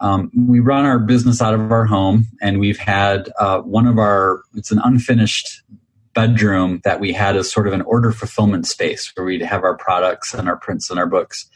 [0.00, 3.98] um, we run our business out of our home, and we've had uh, one of
[3.98, 5.62] our it's an unfinished
[6.14, 9.76] bedroom that we had as sort of an order fulfillment space where we'd have our
[9.76, 11.46] products and our prints and our books.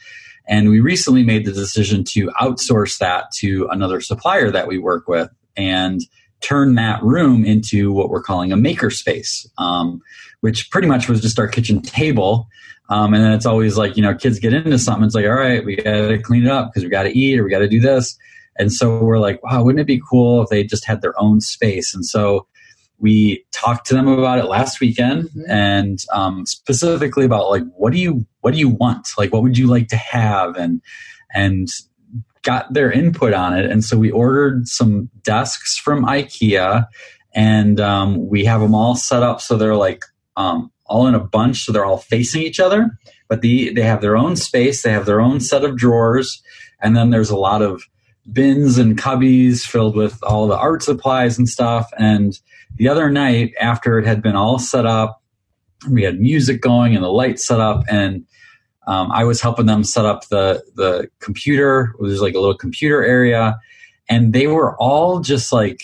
[0.47, 5.07] And we recently made the decision to outsource that to another supplier that we work
[5.07, 6.01] with and
[6.41, 10.01] turn that room into what we're calling a maker space, um,
[10.45, 12.47] which pretty much was just our kitchen table.
[12.89, 15.03] Um, and then it's always like, you know, kids get into something.
[15.03, 17.39] It's like, all right, we got to clean it up because we got to eat
[17.39, 18.15] or we got to do this.
[18.59, 21.41] And so we're like, wow, wouldn't it be cool if they just had their own
[21.41, 21.95] space?
[21.95, 22.45] And so
[22.99, 25.49] we talked to them about it last weekend mm-hmm.
[25.49, 29.07] and um, specifically about like, what do you, what do you want?
[29.17, 30.57] Like, what would you like to have?
[30.57, 30.79] And,
[31.33, 31.69] and
[32.43, 33.65] got their input on it.
[33.71, 36.85] And so we ordered some desks from IKEA
[37.33, 40.05] and um, we have them all set up so they're like
[40.37, 42.97] um, all in a bunch, so they're all facing each other.
[43.27, 46.41] But the they have their own space, they have their own set of drawers,
[46.81, 47.83] and then there's a lot of
[48.31, 51.89] bins and cubbies filled with all the art supplies and stuff.
[51.97, 52.39] And
[52.75, 55.21] the other night, after it had been all set up,
[55.89, 58.25] we had music going and the lights set up, and
[58.87, 61.93] um, I was helping them set up the the computer.
[61.99, 63.59] There's like a little computer area,
[64.07, 65.81] and they were all just like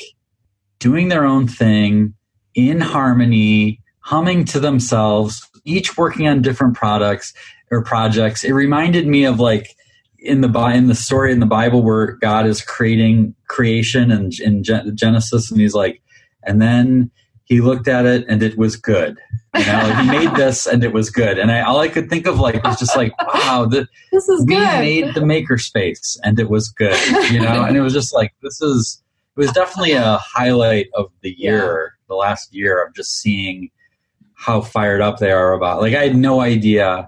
[0.79, 2.13] doing their own thing
[2.53, 7.33] in harmony humming to themselves, each working on different products
[7.71, 8.43] or projects.
[8.43, 9.75] It reminded me of like
[10.19, 14.63] in the in the story in the Bible where God is creating creation and in
[14.63, 16.01] Genesis, and He's like,
[16.43, 17.09] and then
[17.45, 19.17] He looked at it and it was good.
[19.55, 21.39] You know, He made this and it was good.
[21.39, 24.45] And I, all I could think of like was just like, wow, the, this is
[24.45, 24.79] we good.
[24.79, 26.97] made the maker space and it was good.
[27.31, 29.01] You know, and it was just like this is
[29.35, 32.05] it was definitely a highlight of the year, yeah.
[32.09, 33.69] the last year of just seeing
[34.41, 35.81] how fired up they are about.
[35.81, 37.07] Like I had no idea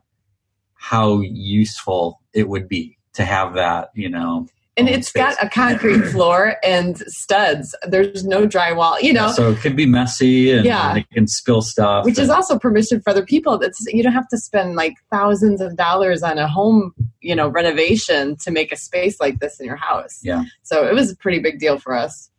[0.76, 4.46] how useful it would be to have that, you know.
[4.78, 5.36] And it's space.
[5.36, 7.76] got a concrete floor and studs.
[7.88, 9.28] There's no drywall, you know.
[9.28, 10.90] Yeah, so it could be messy and, yeah.
[10.90, 12.06] and it can spill stuff.
[12.06, 13.58] Which and, is also permission for other people.
[13.58, 17.48] That's you don't have to spend like thousands of dollars on a home, you know,
[17.48, 20.20] renovation to make a space like this in your house.
[20.22, 20.44] Yeah.
[20.62, 22.30] So it was a pretty big deal for us.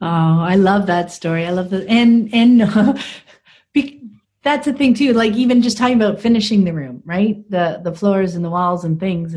[0.00, 1.46] Oh, I love that story.
[1.46, 1.86] I love that.
[1.88, 2.58] And and
[2.94, 3.02] be-
[4.44, 5.14] that's the thing too.
[5.14, 7.48] Like even just talking about finishing the room, right?
[7.50, 9.34] The the floors and the walls and things.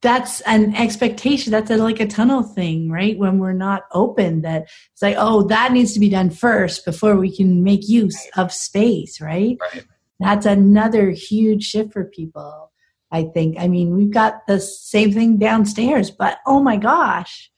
[0.00, 1.50] That's an expectation.
[1.50, 3.18] That's a, like a tunnel thing, right?
[3.18, 7.16] When we're not open, that it's like, oh, that needs to be done first before
[7.16, 9.56] we can make use of space, right?
[9.74, 9.84] Right.
[10.20, 12.70] That's another huge shift for people.
[13.10, 13.56] I think.
[13.58, 17.50] I mean, we've got the same thing downstairs, but oh my gosh,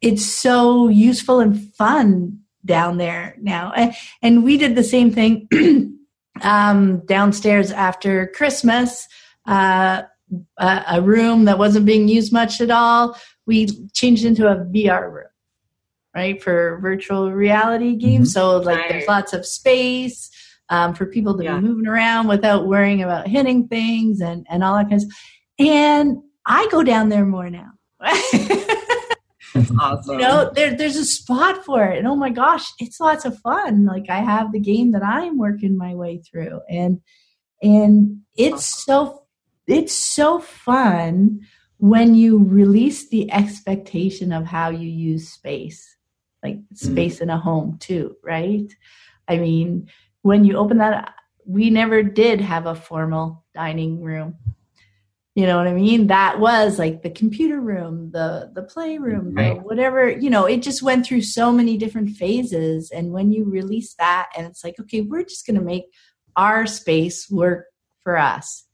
[0.00, 3.72] it's so useful and fun down there now.
[4.22, 5.48] And we did the same thing
[6.42, 9.06] um, downstairs after Christmas.
[9.46, 10.02] Uh,
[10.58, 15.10] a, a room that wasn't being used much at all, we changed into a VR
[15.10, 15.26] room,
[16.14, 18.34] right, for virtual reality games.
[18.34, 18.40] Mm-hmm.
[18.40, 20.30] So, like, there's lots of space
[20.68, 21.56] um, for people to yeah.
[21.56, 25.20] be moving around without worrying about hitting things and, and all that kind of stuff.
[25.58, 27.72] And I go down there more now.
[29.54, 30.14] That's awesome.
[30.14, 31.98] You know, there, there's a spot for it.
[31.98, 33.84] And oh my gosh, it's lots of fun.
[33.84, 36.60] Like I have the game that I'm working my way through.
[36.68, 37.00] And
[37.62, 39.24] and it's so
[39.66, 41.40] it's so fun
[41.78, 45.96] when you release the expectation of how you use space.
[46.42, 47.24] Like space mm-hmm.
[47.24, 48.66] in a home too, right?
[49.28, 49.88] I mean,
[50.22, 51.14] when you open that
[51.46, 54.36] we never did have a formal dining room
[55.40, 56.08] you know what i mean?
[56.08, 59.56] That was like the computer room the the playroom right.
[59.56, 62.90] the whatever you know it just went through so many different phases.
[62.90, 65.84] And when you release that and it's like okay we're just going to make
[66.36, 67.66] our space work
[68.02, 68.66] for us.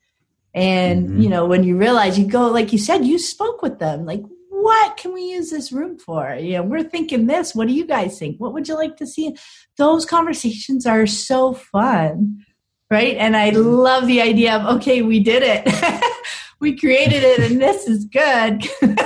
[0.54, 1.20] And mm-hmm.
[1.20, 4.22] you know when you realize you go like you said you spoke with them like
[4.50, 6.34] what can we use this room for?
[6.34, 7.54] You know we're thinking this.
[7.54, 8.40] What do you guys think?
[8.40, 9.36] What would you like to see?
[9.76, 12.44] Those conversations are so fun
[12.90, 13.16] right?
[13.16, 15.64] And i love the idea of okay we did it
[16.60, 18.64] we created it and this is good.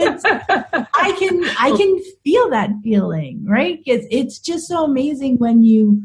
[0.00, 3.80] It's i can i can feel that feeling right?
[3.84, 6.00] It's, it's just so amazing when you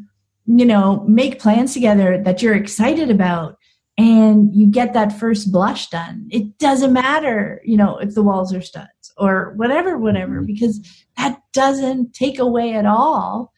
[0.48, 3.56] you know make plans together that you're excited about
[4.00, 6.28] and you get that first blush done.
[6.32, 10.48] It doesn't matter you know if the walls are studs or whatever whatever mm-hmm.
[10.48, 10.80] because
[11.18, 13.53] that doesn't take away at all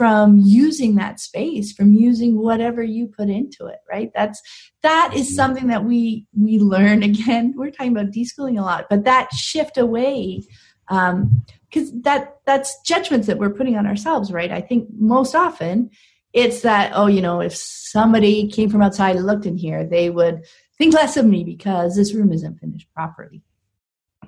[0.00, 4.10] from using that space from using whatever you put into it right?
[4.14, 4.40] That's
[4.82, 5.34] that is mm-hmm.
[5.34, 7.52] something that we we learn again.
[7.54, 10.42] We're talking about deschooling a lot but that shift away
[10.88, 14.50] um because that that's judgments that we're putting on ourselves right?
[14.50, 15.90] I think most often
[16.32, 20.08] it's that oh you know if somebody came from outside and looked in here they
[20.08, 20.46] would
[20.78, 23.42] think less of me because this room isn't finished properly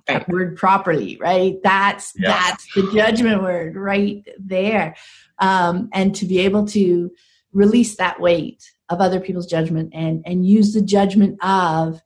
[0.06, 1.56] that word properly right?
[1.62, 2.30] That's yeah.
[2.30, 4.96] that's the judgment word right there.
[5.38, 7.10] Um, and to be able to
[7.52, 12.02] release that weight of other people's judgment and and use the judgment of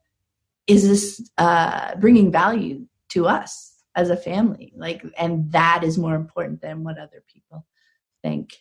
[0.67, 4.73] is this uh, bringing value to us as a family?
[4.75, 7.65] Like and that is more important than what other people
[8.21, 8.53] think.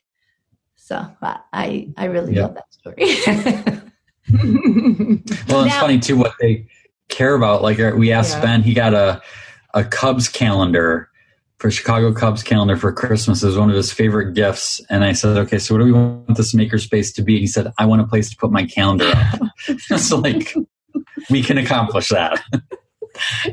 [0.76, 2.42] So i i really yeah.
[2.42, 3.82] love that story.
[4.28, 6.66] Well it's now, funny too what they
[7.08, 8.42] care about like uh, we asked yeah.
[8.42, 9.20] ben he got a
[9.74, 11.10] a cubs calendar
[11.58, 13.42] for Chicago Cubs calendar for Christmas.
[13.42, 14.80] It was one of his favorite gifts.
[14.90, 17.34] And I said, okay, so what do we want this makerspace to be?
[17.34, 19.40] And he said, I want a place to put my calendar up.
[19.98, 20.54] so like,
[21.30, 22.42] we can accomplish that.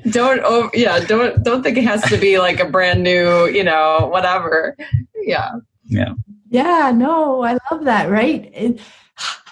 [0.10, 3.64] don't, oh, yeah, don't, don't think it has to be like a brand new, you
[3.64, 4.76] know, whatever.
[5.22, 5.52] Yeah.
[5.86, 6.14] Yeah.
[6.50, 6.92] Yeah.
[6.94, 8.10] No, I love that.
[8.10, 8.52] Right.
[8.54, 8.82] It,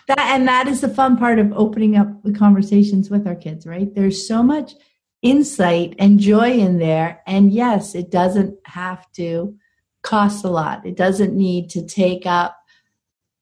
[0.07, 3.65] that, and that is the fun part of opening up the conversations with our kids,
[3.65, 3.93] right?
[3.93, 4.73] There's so much
[5.21, 7.21] insight and joy in there.
[7.27, 9.55] And yes, it doesn't have to
[10.01, 10.85] cost a lot.
[10.85, 12.57] It doesn't need to take up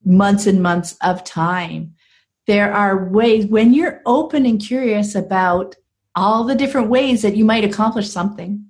[0.04, 1.96] months and months of time.
[2.48, 5.76] There are ways when you're open and curious about
[6.16, 8.66] all the different ways that you might accomplish something,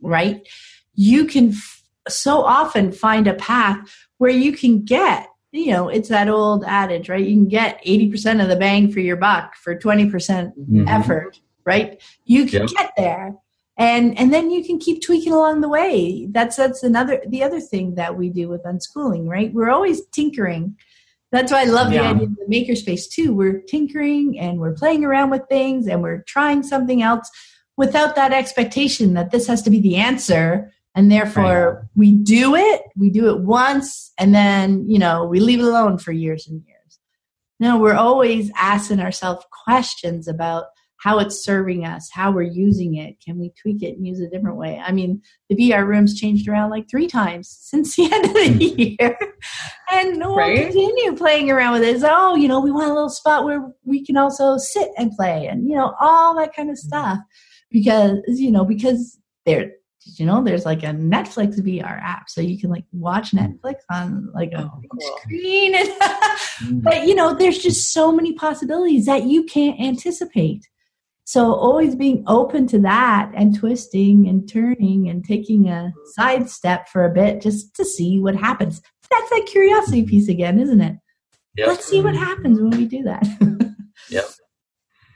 [0.00, 0.46] right?
[0.94, 3.78] You can f- so often find a path
[4.18, 7.24] where you can get, you know, it's that old adage, right?
[7.24, 10.88] You can get 80% of the bang for your buck for 20% mm-hmm.
[10.88, 12.02] effort right?
[12.24, 12.70] You can yep.
[12.70, 13.34] get there
[13.78, 17.58] and and then you can keep tweaking along the way that's that's another the other
[17.60, 20.76] thing that we do with unschooling right we're always tinkering
[21.30, 22.02] that's why i love yeah.
[22.02, 26.02] the idea of the makerspace too we're tinkering and we're playing around with things and
[26.02, 27.30] we're trying something else
[27.78, 31.88] without that expectation that this has to be the answer and therefore right.
[31.94, 35.98] we do it we do it once and then you know we leave it alone
[35.98, 36.98] for years and years
[37.60, 40.64] no we're always asking ourselves questions about
[41.02, 43.16] how it's serving us, how we're using it.
[43.24, 44.80] Can we tweak it and use it a different way?
[44.82, 48.48] I mean, the VR rooms changed around like three times since the end of the
[48.48, 48.80] hmm.
[48.80, 49.18] year.
[49.90, 50.70] and we'll right?
[50.70, 51.96] continue playing around with it.
[51.96, 55.10] It's, oh, you know, we want a little spot where we can also sit and
[55.10, 56.86] play and, you know, all that kind of hmm.
[56.86, 57.18] stuff.
[57.72, 59.72] Because, you know, because there,
[60.04, 63.38] you know, there's like a Netflix VR app, so you can like watch hmm.
[63.38, 65.18] Netflix on like a oh, cool.
[65.22, 65.74] screen.
[65.74, 66.80] And hmm.
[66.82, 70.68] but you know, there's just so many possibilities that you can't anticipate.
[71.24, 76.88] So always being open to that and twisting and turning and taking a side step
[76.88, 78.82] for a bit just to see what happens.
[79.08, 80.08] That's that curiosity hmm.
[80.08, 80.96] piece again, isn't it?
[81.56, 81.68] Yep.
[81.68, 82.22] Let's see what hmm.
[82.22, 83.26] happens when we do that.
[84.10, 84.24] yep.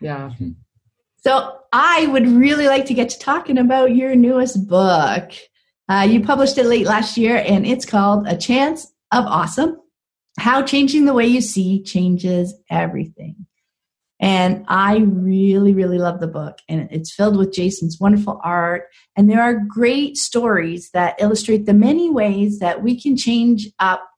[0.00, 0.30] Yeah.
[1.26, 5.32] So I would really like to get to talking about your newest book.
[5.88, 9.76] Uh, you published it late last year, and it's called A Chance of Awesome
[10.38, 13.44] How Changing the Way You See Changes Everything.
[14.20, 16.60] And I really, really love the book.
[16.68, 18.84] And it's filled with Jason's wonderful art.
[19.16, 24.08] And there are great stories that illustrate the many ways that we can change up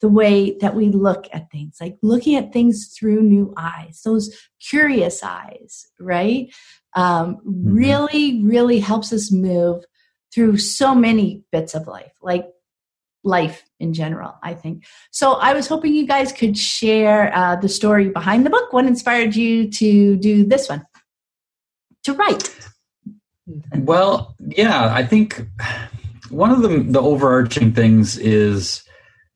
[0.00, 4.34] the way that we look at things, like looking at things through new eyes, those
[4.60, 6.52] curious eyes, right?
[6.94, 7.74] Um, mm-hmm.
[7.74, 9.84] Really, really helps us move
[10.32, 12.46] through so many bits of life, like
[13.22, 14.84] life in general, I think.
[15.10, 18.72] So I was hoping you guys could share uh, the story behind the book.
[18.72, 20.86] What inspired you to do this one?
[22.04, 22.56] To write?
[23.76, 25.46] Well, yeah, I think
[26.30, 28.84] one of the, the overarching things is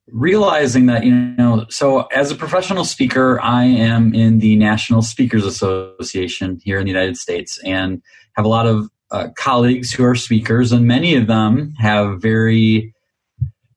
[0.07, 5.43] realizing that you know so as a professional speaker i am in the national speakers
[5.43, 8.03] association here in the united states and
[8.35, 12.93] have a lot of uh, colleagues who are speakers and many of them have very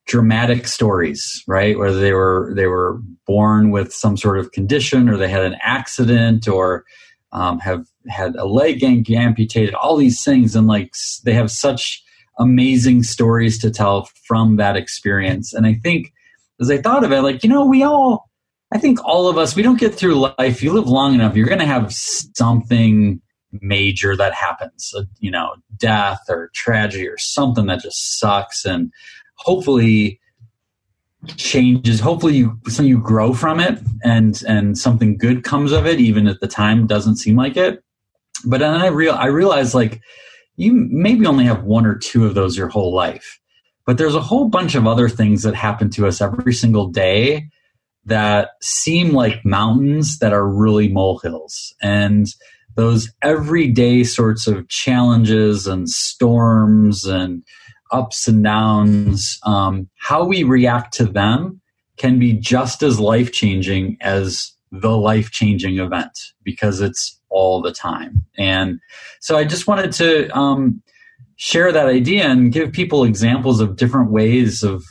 [0.08, 1.78] dramatic stories right?
[1.78, 5.56] Whether they were they were born with some sort of condition or they had an
[5.62, 6.84] accident or
[7.30, 10.56] um, have had a leg amputated all these things.
[10.56, 12.02] And like they have such
[12.38, 15.52] amazing stories to tell from that experience.
[15.52, 16.12] And i think
[16.60, 18.28] as I thought of it, like, you know, we all,
[18.72, 20.62] I think all of us, we don't get through life.
[20.62, 23.20] You live long enough, you're going to have something
[23.60, 28.64] major that happens, uh, you know, death or tragedy or something that just sucks.
[28.64, 28.92] And
[29.36, 30.20] hopefully,
[31.36, 35.98] changes hopefully you so you grow from it and and something good comes of it
[35.98, 37.82] even at the time doesn't seem like it
[38.44, 40.00] but then i real i realized like
[40.56, 43.40] you maybe only have one or two of those your whole life
[43.88, 47.48] but there's a whole bunch of other things that happen to us every single day
[48.04, 51.74] that seem like mountains that are really molehills.
[51.80, 52.26] And
[52.74, 57.42] those everyday sorts of challenges and storms and
[57.90, 61.58] ups and downs, um, how we react to them
[61.96, 66.12] can be just as life changing as the life changing event
[66.44, 68.22] because it's all the time.
[68.36, 68.80] And
[69.20, 70.82] so I just wanted to um,
[71.38, 74.84] share that idea and give people examples of different ways of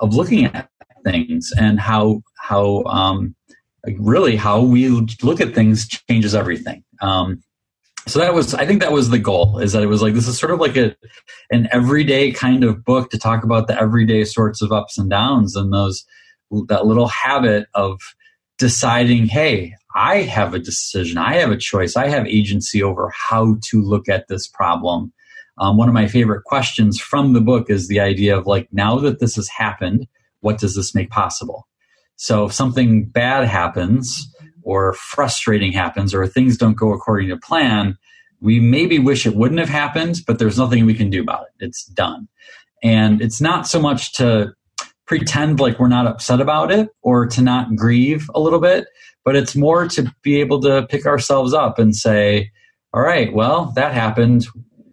[0.00, 0.68] of looking at
[1.04, 3.36] things and how how um,
[3.98, 4.88] really how we
[5.22, 6.82] look at things changes everything.
[7.00, 7.42] Um,
[8.08, 10.26] so that was I think that was the goal is that it was like this
[10.26, 10.96] is sort of like a
[11.50, 15.54] an everyday kind of book to talk about the everyday sorts of ups and downs
[15.54, 16.04] and those
[16.68, 18.00] that little habit of
[18.58, 23.56] deciding hey I have a decision I have a choice I have agency over how
[23.64, 25.12] to look at this problem
[25.60, 28.98] um, one of my favorite questions from the book is the idea of like, now
[28.98, 30.08] that this has happened,
[30.40, 31.68] what does this make possible?
[32.16, 34.26] So if something bad happens
[34.62, 37.98] or frustrating happens or things don't go according to plan,
[38.40, 41.66] we maybe wish it wouldn't have happened, but there's nothing we can do about it.
[41.66, 42.26] It's done.
[42.82, 44.54] And it's not so much to
[45.06, 48.86] pretend like we're not upset about it or to not grieve a little bit,
[49.26, 52.50] but it's more to be able to pick ourselves up and say,
[52.94, 54.46] all right, well, that happened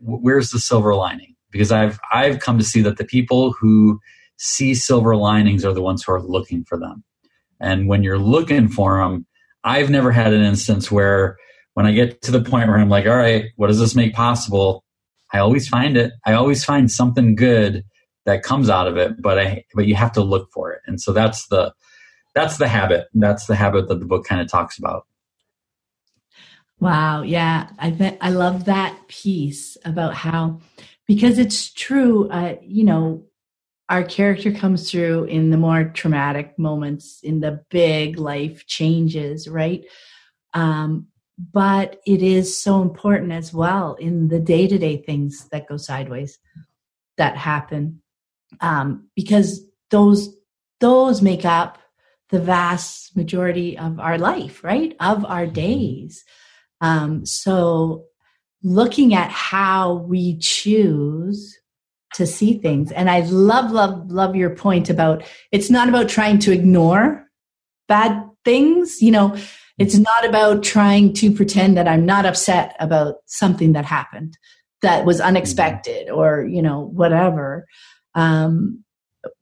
[0.08, 1.36] where's the silver lining?
[1.51, 3.99] Because I've I've come to see that the people who
[4.38, 7.03] see silver linings are the ones who are looking for them.
[7.60, 9.26] And when you're looking for them,
[9.64, 11.38] I've never had an instance where
[11.74, 14.14] when I get to the point where I'm like, all right, what does this make
[14.14, 14.84] possible?
[15.34, 16.14] I always find it.
[16.26, 17.84] I always find something good
[18.26, 20.82] that comes out of it, but I but you have to look for it.
[20.86, 21.74] And so that's the
[22.36, 23.08] that's the habit.
[23.14, 25.08] That's the habit that the book kind of talks about.
[26.80, 27.23] Wow.
[27.23, 27.69] Yeah.
[27.80, 30.59] I bet I love that piece about how,
[31.07, 33.23] because it's true, uh, you know,
[33.89, 39.86] our character comes through in the more traumatic moments, in the big life changes, right?
[40.53, 41.07] Um,
[41.53, 45.78] but it is so important as well in the day to day things that go
[45.78, 46.39] sideways
[47.17, 48.01] that happen,
[48.61, 49.61] um, because
[49.91, 50.36] those
[50.80, 51.80] those make up
[52.30, 54.95] the vast majority of our life, right?
[54.99, 56.23] Of our days.
[56.82, 58.05] Um, so
[58.63, 61.57] looking at how we choose
[62.13, 62.91] to see things.
[62.91, 67.25] And I love, love, love your point about it's not about trying to ignore
[67.88, 69.01] bad things.
[69.01, 69.38] You know,
[69.78, 74.38] it's not about trying to pretend that I'm not upset about something that happened
[74.82, 77.65] that was unexpected or, you know, whatever.
[78.15, 78.84] Um,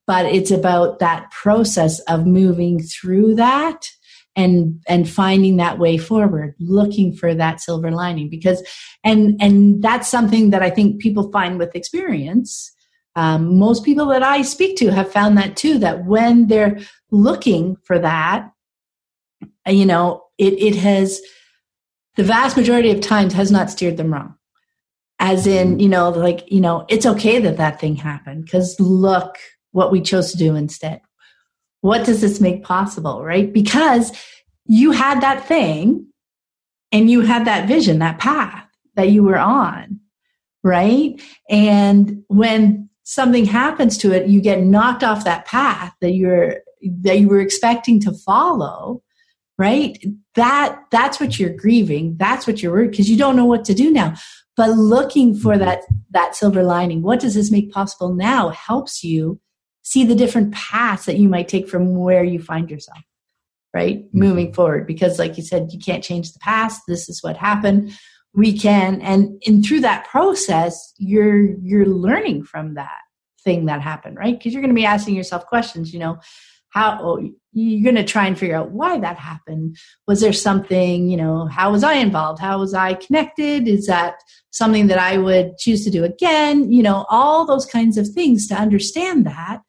[0.07, 3.87] but it's about that process of moving through that
[4.35, 8.61] and and finding that way forward looking for that silver lining because
[9.03, 12.71] and and that's something that i think people find with experience.
[13.17, 16.79] Um, most people that i speak to have found that too that when they're
[17.11, 18.51] looking for that
[19.67, 21.21] you know it it has
[22.15, 24.35] the vast majority of times has not steered them wrong.
[25.19, 29.37] As in you know like you know it's okay that that thing happened because look
[29.71, 31.01] what we chose to do instead
[31.85, 33.53] what does this make possible, right?
[33.53, 34.11] Because
[34.65, 36.07] you had that thing
[36.91, 38.65] and you had that vision, that path
[38.95, 39.99] that you were on,
[40.63, 41.21] right?
[41.47, 46.55] And when something happens to it, you get knocked off that path that you're
[47.01, 49.01] that you were expecting to follow
[49.57, 50.03] right
[50.35, 53.73] that that's what you're grieving that's what you're worried because you don't know what to
[53.73, 54.13] do now
[54.57, 55.63] but looking for mm-hmm.
[55.63, 55.79] that
[56.11, 59.39] that silver lining what does this make possible now helps you
[59.85, 62.99] see the different paths that you might take from where you find yourself
[63.75, 64.05] right?
[64.05, 64.19] Mm-hmm.
[64.19, 66.81] moving forward because like you said you can't change the past.
[66.87, 67.91] This is what happened.
[68.33, 73.01] We can and and through that process you're you're learning from that
[73.43, 74.37] thing that happened right?
[74.37, 76.17] Because you're going to be asking yourself questions you know
[76.69, 79.77] how oh, you're going to try and figure out why that happened.
[80.07, 82.39] Was there something you know how was i involved?
[82.39, 83.67] How was i connected?
[83.67, 84.15] Is that
[84.51, 86.71] something that i would choose to do again?
[86.71, 89.59] You know all those kinds of things to understand that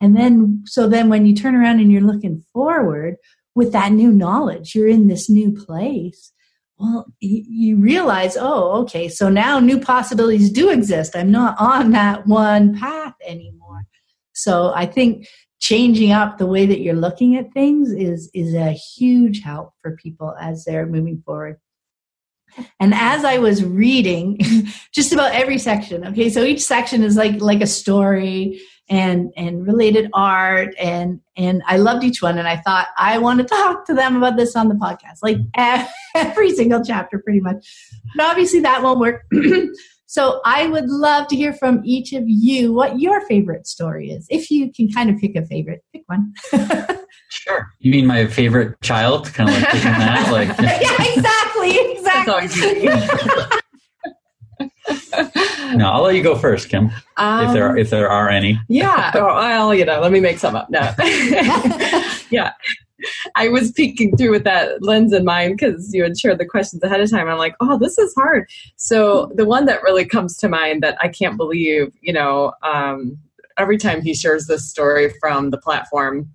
[0.00, 3.16] and then so then when you turn around and you're looking forward
[3.54, 6.32] with that new knowledge you're in this new place
[6.78, 11.16] well you realize oh okay so now new possibilities do exist.
[11.16, 13.86] I'm not on that one path anymore.
[14.32, 15.26] So i think
[15.60, 19.96] changing up the way that you're looking at things is is a huge help for
[19.96, 21.58] people as they're moving forward.
[22.80, 24.38] And as i was reading
[24.92, 29.66] just about every section okay so each section is like like a story and and
[29.66, 33.86] related art and and I loved each one and I thought I want to talk
[33.86, 35.90] to them about this on the podcast like mm-hmm.
[36.14, 37.66] every single chapter pretty much.
[38.16, 39.24] But obviously that won't work.
[40.06, 44.28] So I would love to hear from each of you what your favorite story is
[44.30, 45.82] if you can kind of pick a favorite.
[45.92, 46.32] Pick one.
[47.30, 47.66] Sure.
[47.80, 49.32] You mean my favorite child?
[49.34, 51.76] Kind of like picking that like yeah exactly
[52.78, 53.60] exactly
[55.74, 56.90] no, I'll let you go first, Kim.
[57.16, 58.58] Um, if there are, if there are any.
[58.68, 59.12] yeah.
[59.14, 60.68] Well, you know, let me make some up.
[60.70, 60.80] No.
[62.30, 62.52] yeah.
[63.34, 66.82] I was peeking through with that lens in mind because you had shared the questions
[66.82, 67.28] ahead of time.
[67.28, 68.48] I'm like, oh, this is hard.
[68.76, 73.18] So the one that really comes to mind that I can't believe, you know, um,
[73.58, 76.30] every time he shares this story from the platform,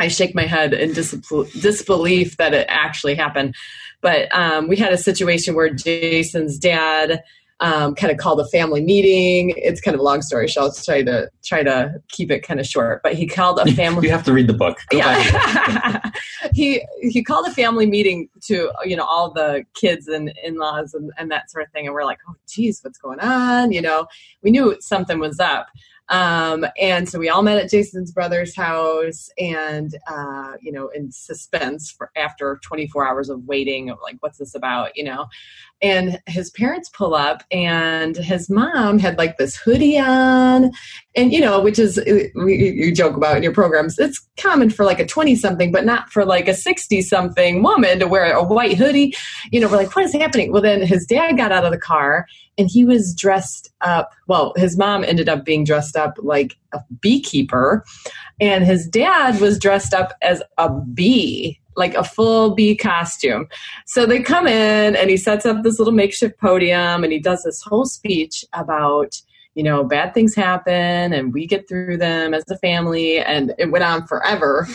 [0.00, 3.54] I shake my head in disbelief that it actually happened.
[4.00, 7.22] But um, we had a situation where Jason's dad
[7.60, 9.52] um, kind of called a family meeting.
[9.56, 12.60] It's kind of a long story, so I'll try to try to keep it kind
[12.60, 13.00] of short.
[13.02, 14.06] But he called a family.
[14.06, 14.78] you have to read the book.
[14.90, 16.10] Go yeah.
[16.52, 20.94] he he called a family meeting to you know all the kids and in laws
[20.94, 23.72] and, and that sort of thing, and we're like, oh, geez, what's going on?
[23.72, 24.06] You know,
[24.42, 25.68] we knew something was up.
[26.10, 31.12] Um, and so we all met at Jason's brother's house and, uh, you know, in
[31.12, 35.26] suspense for after 24 hours of waiting of like, what's this about, you know?
[35.82, 40.72] And his parents pull up and his mom had like this hoodie on
[41.14, 44.84] and, you know, which is, uh, you joke about in your programs, it's common for
[44.84, 48.42] like a 20 something, but not for like a 60 something woman to wear a
[48.42, 49.14] white hoodie.
[49.52, 50.52] You know, we're like, what is happening?
[50.52, 52.26] Well, then his dad got out of the car
[52.58, 54.10] and he was dressed up.
[54.26, 57.84] Well, his mom ended up being dressed up like a beekeeper,
[58.40, 63.46] and his dad was dressed up as a bee, like a full bee costume.
[63.86, 67.44] So they come in, and he sets up this little makeshift podium, and he does
[67.44, 69.20] this whole speech about
[69.54, 73.72] you know bad things happen and we get through them as a family and it
[73.72, 74.68] went on forever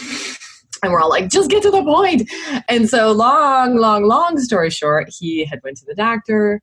[0.84, 2.30] and we're all like just get to the point
[2.68, 6.62] and so long long long story short he had went to the doctor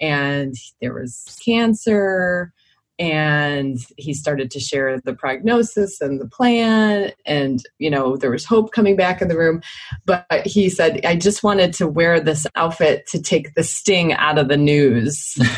[0.00, 2.52] and there was cancer
[2.98, 8.44] and he started to share the prognosis and the plan and you know there was
[8.44, 9.62] hope coming back in the room.
[10.04, 14.38] But he said i just wanted to wear this outfit to take the sting out
[14.38, 15.36] of the news.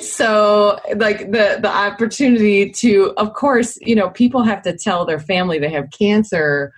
[0.00, 5.18] So like the the opportunity to of course you know people have to tell their
[5.18, 6.72] family they have cancer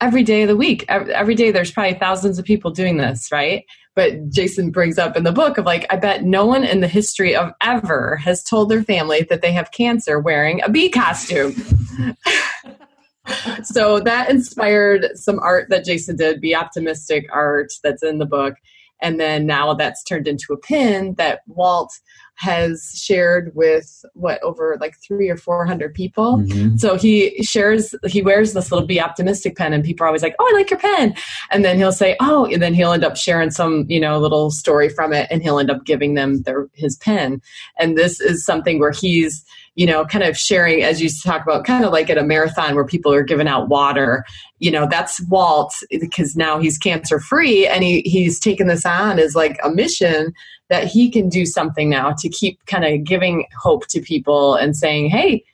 [0.00, 0.84] every day of the week.
[0.88, 5.24] Every day there's probably thousands of people doing this right but Jason brings up in
[5.24, 8.68] the book of like, I bet no one in the history of ever has told
[8.68, 11.54] their family that they have cancer wearing a bee costume.
[13.62, 18.54] so that inspired some art that Jason did, Be Optimistic art that's in the book.
[19.02, 21.92] And then now that's turned into a pin that Walt
[22.36, 26.38] has shared with what over like three or four hundred people.
[26.38, 26.76] Mm-hmm.
[26.76, 30.34] So he shares, he wears this little "Be Optimistic" pen, and people are always like,
[30.38, 31.14] "Oh, I like your pen,"
[31.50, 34.50] and then he'll say, "Oh," and then he'll end up sharing some, you know, little
[34.50, 37.40] story from it, and he'll end up giving them their his pen.
[37.78, 39.44] And this is something where he's
[39.74, 42.74] you know, kind of sharing, as you talk about, kind of like at a marathon
[42.74, 44.24] where people are giving out water.
[44.58, 49.18] You know, that's Walt because now he's cancer free and he, he's taken this on
[49.18, 50.32] as like a mission
[50.68, 54.76] that he can do something now to keep kind of giving hope to people and
[54.76, 55.44] saying, hey,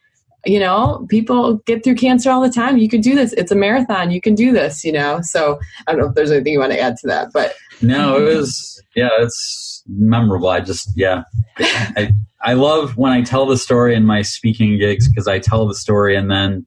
[0.46, 2.78] you know, people get through cancer all the time.
[2.78, 3.32] You can do this.
[3.34, 4.10] It's a marathon.
[4.10, 5.20] You can do this, you know?
[5.22, 7.54] So I don't know if there's anything you want to add to that, but.
[7.82, 10.48] No, it was, yeah, it's memorable.
[10.48, 11.24] I just, yeah.
[11.58, 12.12] I,
[12.42, 15.74] I love when I tell the story in my speaking gigs because I tell the
[15.74, 16.66] story and then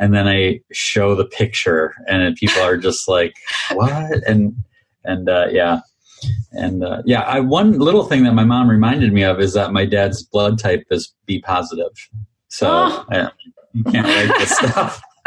[0.00, 3.34] and then I show the picture, and people are just like,
[3.72, 4.54] "What?" and
[5.04, 5.80] and uh, yeah,
[6.52, 9.72] and uh, yeah, I one little thing that my mom reminded me of is that
[9.72, 11.92] my dad's blood type is B positive,
[12.48, 13.04] so oh.
[13.10, 13.30] I,
[13.74, 15.02] you can't write this stuff.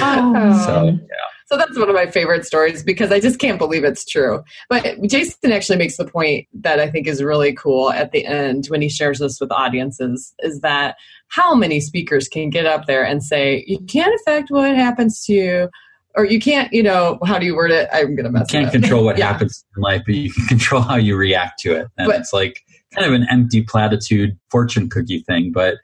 [0.00, 0.62] oh.
[0.64, 1.28] So yeah.
[1.48, 4.44] So that's one of my favorite stories because I just can't believe it's true.
[4.68, 8.66] But Jason actually makes the point that I think is really cool at the end
[8.66, 10.96] when he shares this with audiences is that
[11.28, 15.32] how many speakers can get up there and say, you can't affect what happens to
[15.32, 15.68] you
[16.14, 17.88] or you can't, you know, how do you word it?
[17.94, 18.52] I'm going to mess up.
[18.52, 19.32] You can't control what yeah.
[19.32, 21.86] happens in life, but you can control how you react to it.
[21.96, 22.62] And but, it's like
[22.94, 25.52] kind of an empty platitude fortune cookie thing.
[25.52, 25.76] But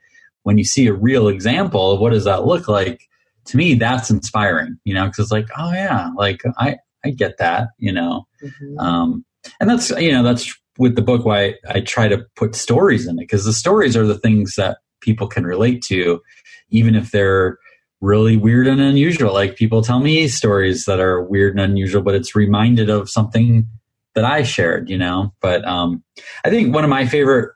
[0.43, 3.01] when you see a real example of what does that look like,
[3.45, 7.37] to me that's inspiring you know because it's like oh yeah like i i get
[7.37, 8.25] that you know?
[8.43, 8.79] Mm-hmm.
[8.79, 9.25] um
[9.59, 13.07] and that's you know that's with the book why I, I try to put stories
[13.07, 16.21] in it because the stories are the things that people can relate to
[16.69, 17.57] even if they're
[18.01, 19.33] really weird and unusual.
[19.33, 23.67] Like people tell me stories that are weird and unusual but it's reminded of something
[24.15, 25.33] that i shared you know?
[25.41, 26.03] But um
[26.43, 27.53] i think one of my favorite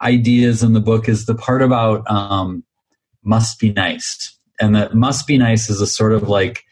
[0.00, 2.64] ideas in the book is the part about um
[3.24, 6.64] must be nice and that must be nice is a sort of like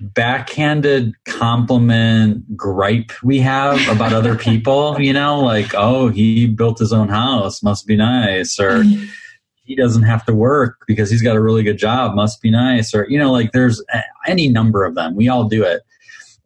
[0.00, 5.40] backhanded compliment gripe we have about other people you know?
[5.40, 8.82] Like oh he built his own house must be nice or
[9.64, 12.94] he doesn't have to work because he's got a really good job must be nice
[12.94, 15.14] or you know like there's uh, any number of them.
[15.14, 15.82] We all do it.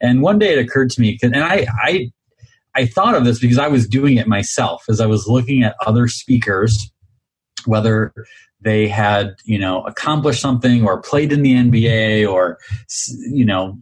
[0.01, 2.11] And one day it occurred to me and i i
[2.75, 5.77] i thought of this because i was doing it myself as i was looking at
[5.87, 6.91] other speakers
[7.67, 8.13] whether
[8.61, 12.59] they had you know accomplished something or played in the NBA or
[13.31, 13.79] you know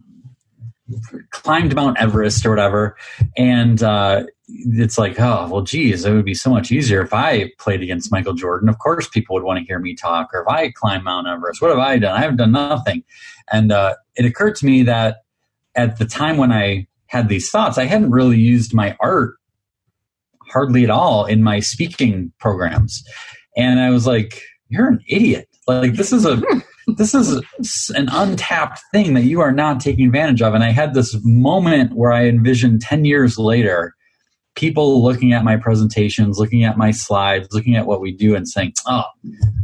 [1.31, 2.97] climbed Mount Everest or whatever,
[3.37, 7.51] and uh, it's like, oh well, geez, it would be so much easier if I
[7.59, 8.69] played against Michael Jordan.
[8.69, 10.29] Of course, people would want to hear me talk.
[10.33, 12.15] Or if I climbed Mount Everest, what have I done?
[12.15, 13.03] I haven't done nothing.
[13.51, 15.23] And uh, it occurred to me that
[15.75, 19.35] at the time when I had these thoughts, I hadn't really used my art
[20.51, 23.03] hardly at all in my speaking programs.
[23.55, 25.47] And I was like, you're an idiot.
[25.67, 26.41] Like this is a
[26.87, 27.41] this is
[27.95, 30.53] an untapped thing that you are not taking advantage of.
[30.53, 33.95] And I had this moment where I envisioned 10 years later
[34.55, 38.47] people looking at my presentations, looking at my slides, looking at what we do and
[38.47, 39.03] saying, oh,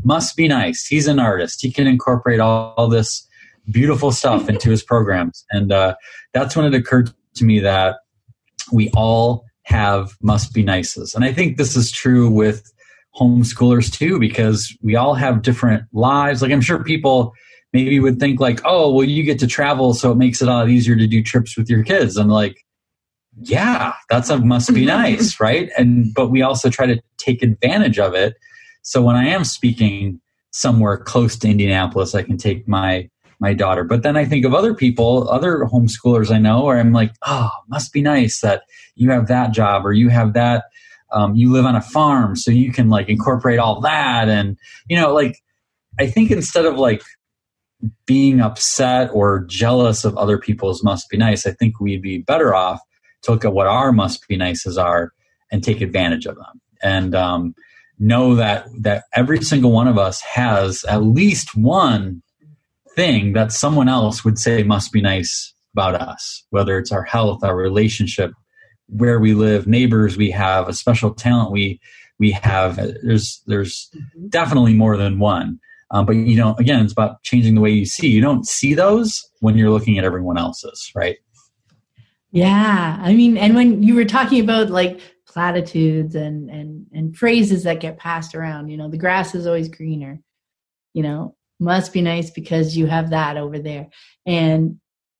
[0.04, 0.86] must be nice.
[0.86, 1.62] He's an artist.
[1.62, 3.28] He can incorporate all, all this
[3.70, 5.46] beautiful stuff into his programs.
[5.52, 5.96] And uh,
[6.34, 7.98] that's when it occurred to me that
[8.72, 11.14] we all have must be nices.
[11.14, 12.72] And I think this is true with
[13.16, 16.42] homeschoolers too because we all have different lives.
[16.42, 17.34] Like i'm sure people
[17.74, 20.52] maybe would think like oh well you get to travel so it makes it a
[20.52, 22.18] lot easier to do trips with your kids.
[22.18, 22.66] I'm like
[23.42, 24.88] yeah that's a must be mm-hmm.
[24.88, 25.70] nice right?
[25.78, 28.36] And but we also try to take advantage of it.
[28.82, 30.20] So when i am speaking
[30.52, 33.10] somewhere close to indianapolis i can take my
[33.42, 33.84] my daughter.
[33.84, 37.50] But then i think of other people other homeschoolers i know where i'm like oh
[37.70, 38.64] must be nice that
[38.96, 40.66] you have that job or you have that
[41.12, 44.30] um, you live on a farm so you can like incorporate all that.
[44.30, 44.58] And
[44.88, 45.38] you know like
[46.00, 47.02] i think instead of like
[48.06, 52.54] being upset or jealous of other people's must be nice i think we'd be better
[52.54, 52.80] off
[53.24, 55.14] to look at what our must be nices are
[55.52, 56.62] and take advantage of them.
[56.82, 57.56] And um,
[57.98, 62.22] know that that every single one of us has at least one
[62.96, 67.44] thing that someone else would say must be nice about us whether it's our health
[67.44, 68.32] our relationship
[68.90, 71.80] where we live, neighbors we have, a special talent we
[72.20, 72.76] we have.
[72.76, 74.28] There's there's mm-hmm.
[74.28, 75.60] definitely more than one.
[75.92, 78.10] Um, but you know, again, it's about changing the way you see.
[78.10, 81.18] You don't see those when you're looking at everyone else's, right?
[82.32, 87.64] Yeah, I mean, and when you were talking about like platitudes and and and phrases
[87.64, 90.20] that get passed around, you know, the grass is always greener.
[90.94, 93.88] You know, must be nice because you have that over there.
[94.26, 94.80] And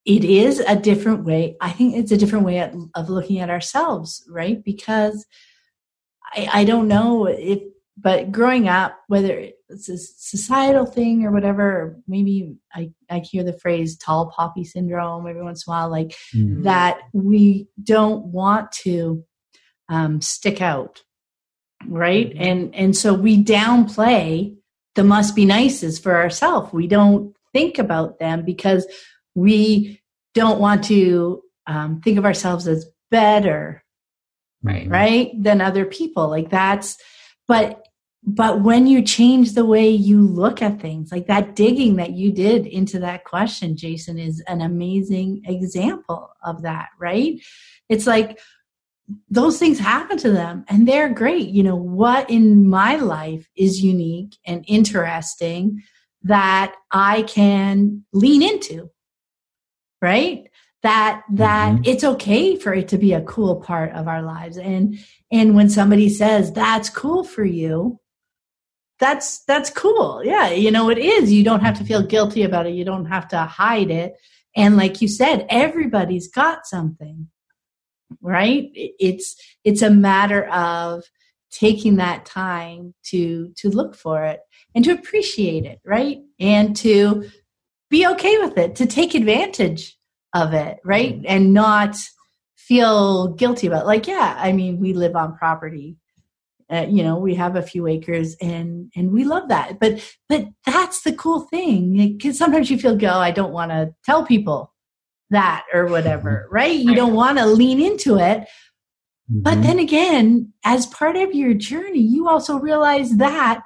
[0.10, 1.56] it is a different way.
[1.62, 4.64] I think it's a different way of, of looking at ourselves, right?
[4.64, 5.24] Because
[6.34, 7.62] I, I don't know if,
[7.96, 13.54] but growing up, whether it's a societal thing or whatever, maybe I, I hear the
[13.54, 16.64] phrase tall poppy syndrome every once in a while, like mm-hmm.
[16.64, 19.24] that we don't want to
[19.90, 21.04] um, stick out,
[21.86, 22.32] right?
[22.32, 22.42] Mm-hmm.
[22.42, 24.56] And and so we downplay
[24.96, 26.74] the must be nices for ourselves.
[26.74, 28.88] We don't think about them because
[29.36, 29.99] we
[30.34, 33.84] don't want to um, think of ourselves as better
[34.64, 34.88] right.
[34.88, 36.30] right than other people.
[36.30, 36.98] Like that's
[37.48, 37.86] but
[38.22, 42.34] but when you change the way you look at things like that digging that you
[42.34, 47.40] did into that question jason is an amazing example of that right?
[47.88, 48.40] It's like
[49.30, 51.50] those things happen to them and they're great.
[51.50, 55.82] You know, what in my life is unique and interesting
[56.24, 58.92] that I can lean into,
[60.02, 60.50] right?
[60.82, 61.84] That that mm-hmm.
[61.86, 64.58] it's okay for it to be a cool part of our lives.
[64.58, 64.98] And
[65.32, 68.00] and when somebody says that's cool for you,
[69.00, 70.24] that's that's cool.
[70.24, 71.32] Yeah, you know it is.
[71.32, 72.76] You don't have to feel guilty about it.
[72.76, 74.16] You don't have to hide it.
[74.56, 77.28] And like you said, everybody's got something
[78.22, 81.04] right it's it's a matter of
[81.52, 84.40] taking that time to to look for it
[84.76, 87.30] and to appreciate it right and to
[87.90, 89.98] be okay with it to take advantage
[90.34, 91.26] of it right mm-hmm.
[91.28, 91.96] and not
[92.56, 93.88] feel guilty about it.
[93.88, 95.98] like yeah i mean we live on property
[96.72, 100.46] uh, you know we have a few acres and and we love that but but
[100.66, 104.72] that's the cool thing because sometimes you feel go i don't want to tell people
[105.30, 106.56] that or whatever, mm-hmm.
[106.56, 106.76] right?
[106.76, 108.42] You don't want to lean into it.
[109.32, 109.42] Mm-hmm.
[109.42, 113.62] But then again, as part of your journey, you also realize that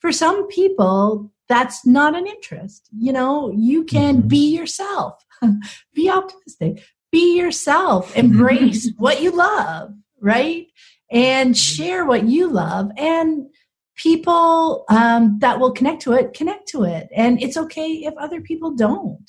[0.00, 2.88] for some people, that's not an interest.
[2.96, 4.28] You know, you can mm-hmm.
[4.28, 5.26] be yourself,
[5.94, 10.68] be optimistic, be yourself, embrace what you love, right?
[11.10, 12.92] And share what you love.
[12.96, 13.48] And
[13.96, 17.08] people um, that will connect to it, connect to it.
[17.12, 19.28] And it's okay if other people don't.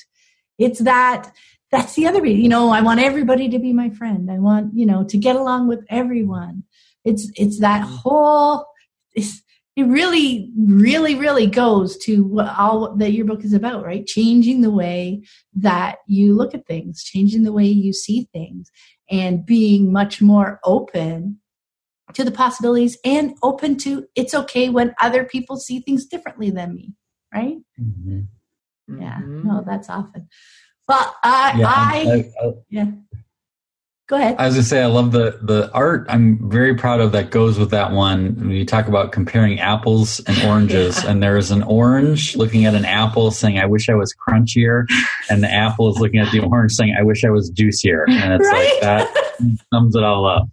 [0.59, 1.34] It's that
[1.72, 4.86] that's the other you know i want everybody to be my friend i want you
[4.86, 6.63] know to get along with everyone
[7.05, 7.95] it's it's that mm-hmm.
[7.95, 8.65] whole
[9.13, 9.41] it's,
[9.82, 14.61] it really really really goes to what all that your book is about right changing
[14.61, 15.21] the way
[15.53, 18.71] that you look at things changing the way you see things
[19.09, 21.39] and being much more open
[22.13, 26.75] to the possibilities and open to it's okay when other people see things differently than
[26.75, 26.93] me
[27.34, 28.21] right mm-hmm.
[29.01, 29.47] yeah mm-hmm.
[29.47, 30.27] no that's often
[30.88, 32.86] well, I, yeah, I, I, I, yeah.
[34.12, 34.36] Go ahead.
[34.38, 36.05] I was gonna say I love the the art.
[36.09, 37.30] I'm very proud of that.
[37.30, 38.36] Goes with that one.
[38.36, 41.12] When you talk about comparing apples and oranges, yeah.
[41.12, 44.86] and there's an orange looking at an apple saying, "I wish I was crunchier,"
[45.30, 48.34] and the apple is looking at the orange saying, "I wish I was juicier." And
[48.34, 48.70] it's right?
[48.74, 50.49] like that sums it all up.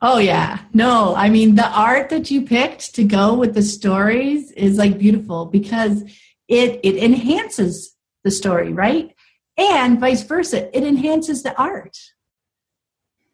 [0.00, 0.60] Oh yeah.
[0.72, 4.96] No, I mean the art that you picked to go with the stories is like
[4.96, 6.02] beautiful because
[6.48, 9.14] it it enhances the story, right?
[9.58, 11.98] And vice versa, it enhances the art,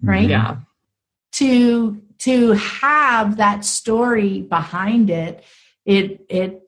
[0.02, 0.28] right?
[0.28, 0.56] Yeah.
[1.32, 5.44] To to have that story behind it,
[5.84, 6.62] it it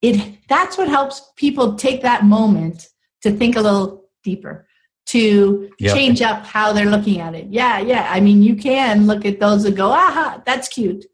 [0.00, 2.88] it that's what helps people take that moment
[3.22, 4.66] to think a little deeper
[5.06, 5.94] to yep.
[5.94, 7.46] change up how they're looking at it.
[7.50, 8.08] Yeah, yeah.
[8.10, 11.04] I mean, you can look at those and go, aha, that's cute,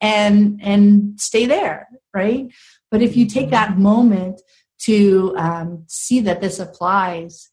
[0.00, 2.50] and and stay there, right?
[2.90, 4.40] But if you take that moment
[4.80, 7.50] to um, see that this applies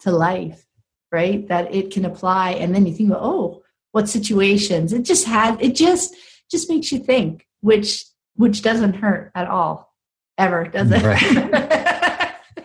[0.00, 0.66] to life,
[1.12, 1.46] right?
[1.48, 4.92] That it can apply, and then you think, oh, what situations?
[4.92, 6.16] It just has, it just
[6.50, 8.04] just makes you think, which
[8.36, 9.94] which doesn't hurt at all,
[10.38, 11.02] ever, does it?
[11.02, 11.22] Right.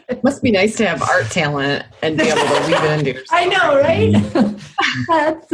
[0.08, 3.12] it must be nice to have art talent and be able to weave it into
[3.14, 3.28] yourself.
[3.32, 4.14] I know, right?
[5.08, 5.50] that's,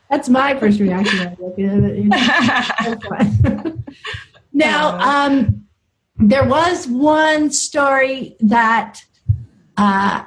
[0.10, 1.36] that's my first reaction.
[4.52, 5.64] now, um,
[6.16, 9.00] there was one story that
[9.76, 10.24] uh, uh,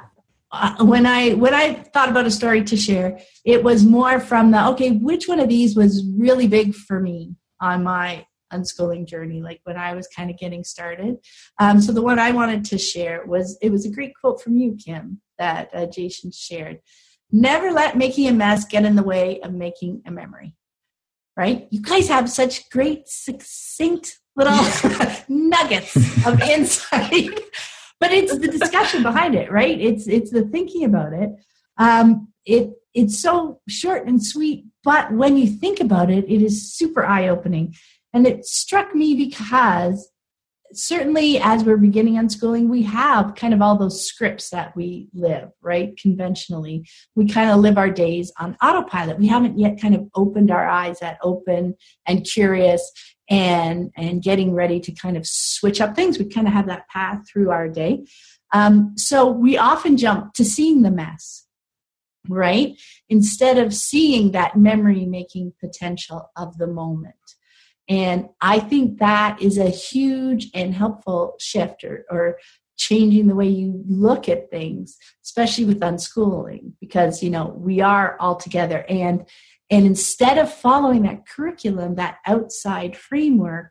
[0.80, 4.68] when I when I thought about a story to share, it was more from the
[4.68, 9.60] okay, which one of these was really big for me on my unschooling journey, like
[9.64, 11.16] when I was kind of getting started.
[11.58, 14.56] Um, so the one I wanted to share was it was a great quote from
[14.56, 16.80] you, Kim, that uh, Jason shared.
[17.30, 20.54] Never let making a mess get in the way of making a memory.
[21.34, 21.66] Right?
[21.70, 24.54] You guys have such great, succinct little
[25.28, 25.96] nuggets
[26.26, 27.40] of insight.
[28.02, 29.80] But it's the discussion behind it, right?
[29.80, 31.30] It's it's the thinking about it.
[31.78, 36.74] Um, it it's so short and sweet, but when you think about it, it is
[36.74, 37.76] super eye opening.
[38.12, 40.10] And it struck me because
[40.74, 45.50] certainly as we're beginning unschooling, we have kind of all those scripts that we live,
[45.60, 45.96] right?
[45.96, 49.18] Conventionally, we kind of live our days on autopilot.
[49.18, 51.74] We haven't yet kind of opened our eyes at open
[52.06, 52.90] and curious
[53.28, 56.88] and and getting ready to kind of switch up things we kind of have that
[56.88, 58.04] path through our day
[58.52, 61.46] um, so we often jump to seeing the mess
[62.28, 67.14] right instead of seeing that memory making potential of the moment
[67.88, 72.38] and i think that is a huge and helpful shift or, or
[72.76, 78.16] changing the way you look at things especially with unschooling because you know we are
[78.20, 79.26] all together and
[79.72, 83.70] and instead of following that curriculum, that outside framework,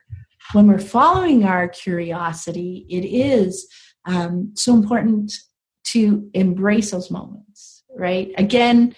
[0.52, 3.68] when we're following our curiosity, it is
[4.04, 5.32] um, so important
[5.84, 8.32] to embrace those moments, right?
[8.36, 8.96] Again,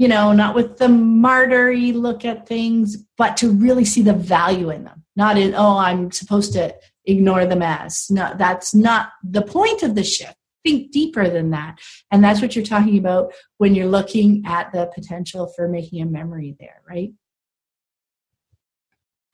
[0.00, 4.70] you know, not with the martyry look at things, but to really see the value
[4.70, 5.04] in them.
[5.14, 6.74] Not in, oh, I'm supposed to
[7.04, 8.10] ignore the mess.
[8.10, 10.36] No, that's not the point of the shift.
[10.64, 11.80] Think deeper than that.
[12.10, 16.06] And that's what you're talking about when you're looking at the potential for making a
[16.06, 17.12] memory there, right?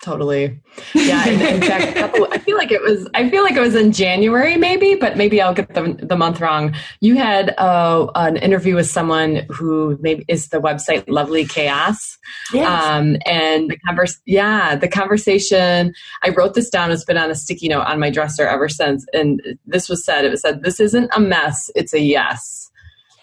[0.07, 0.61] Totally.
[0.94, 1.26] Yeah.
[1.28, 3.09] in fact, I feel like it was.
[3.14, 6.40] I feel like it was in January, maybe, but maybe I'll get the the month
[6.40, 6.76] wrong.
[7.00, 12.18] You had uh, an interview with someone who maybe is the website Lovely Chaos.
[12.52, 12.84] Yes.
[12.84, 14.16] Um, and the converse.
[14.26, 15.92] Yeah, the conversation.
[16.22, 16.92] I wrote this down.
[16.92, 19.04] It's been on a sticky note on my dresser ever since.
[19.12, 20.24] And this was said.
[20.24, 21.68] It was said, "This isn't a mess.
[21.74, 22.66] It's a yes."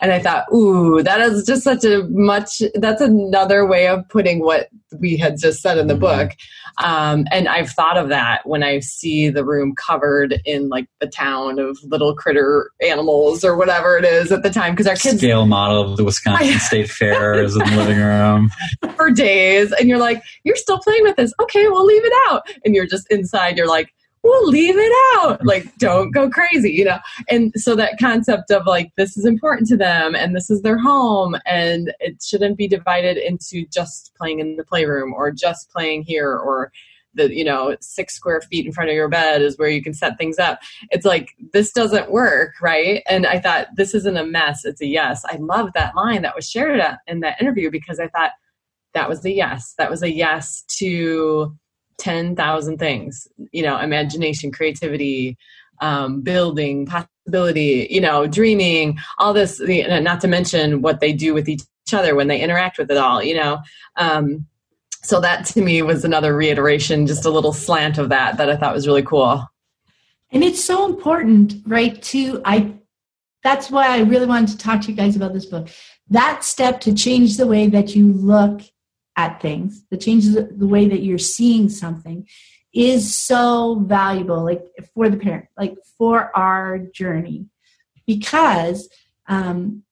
[0.03, 4.41] And I thought, ooh, that is just such a much, that's another way of putting
[4.41, 4.67] what
[4.99, 6.01] we had just said in the mm-hmm.
[6.01, 6.31] book.
[6.81, 11.07] Um, and I've thought of that when I see the room covered in like the
[11.07, 14.73] town of little critter animals or whatever it is at the time.
[14.73, 15.17] Because our kids.
[15.17, 18.51] Scale model of the Wisconsin State Fair is in the living room.
[18.95, 19.71] For days.
[19.73, 21.33] And you're like, you're still playing with this.
[21.41, 22.47] Okay, we'll leave it out.
[22.65, 23.93] And you're just inside, you're like,
[24.23, 25.45] we'll leave it out.
[25.45, 26.99] Like, don't go crazy, you know?
[27.29, 30.77] And so that concept of like, this is important to them and this is their
[30.77, 36.03] home and it shouldn't be divided into just playing in the playroom or just playing
[36.03, 36.71] here or
[37.15, 39.93] the, you know, six square feet in front of your bed is where you can
[39.93, 40.59] set things up.
[40.89, 43.03] It's like, this doesn't work, right?
[43.07, 45.23] And I thought, this isn't a mess, it's a yes.
[45.25, 48.31] I love that line that was shared in that interview because I thought,
[48.93, 49.73] that was a yes.
[49.77, 51.55] That was a yes to
[51.97, 55.37] 10,000 things, you know, imagination, creativity,
[55.81, 61.49] um, building, possibility, you know, dreaming, all this, not to mention what they do with
[61.49, 63.59] each other when they interact with it all, you know.
[63.97, 64.45] Um,
[65.03, 68.55] so that to me was another reiteration, just a little slant of that that I
[68.55, 69.45] thought was really cool.
[70.31, 72.01] And it's so important, right?
[72.01, 72.73] To I
[73.43, 75.67] that's why I really wanted to talk to you guys about this book.
[76.09, 78.61] That step to change the way that you look
[79.15, 82.27] at things, that changes the way that you're seeing something
[82.73, 87.45] is so valuable, like for the parent, like for our journey,
[88.07, 88.89] because
[89.27, 89.83] um,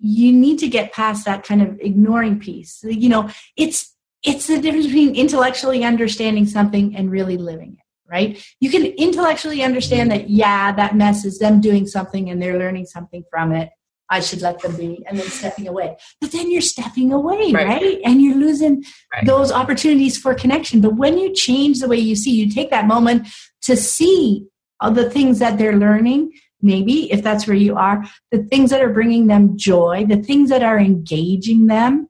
[0.00, 2.82] you need to get past that kind of ignoring piece.
[2.82, 8.42] You know, it's it's the difference between intellectually understanding something and really living it right?
[8.60, 12.86] You can intellectually understand that, yeah, that mess is them doing something and they're learning
[12.86, 13.70] something from it.
[14.10, 15.96] I should let them be, and then stepping away.
[16.20, 17.66] But then you're stepping away, right?
[17.66, 18.00] right?
[18.04, 19.26] And you're losing right.
[19.26, 20.80] those opportunities for connection.
[20.80, 23.28] But when you change the way you see, you take that moment
[23.62, 24.46] to see
[24.80, 26.32] all the things that they're learning,
[26.62, 30.50] maybe if that's where you are, the things that are bringing them joy, the things
[30.50, 32.08] that are engaging them,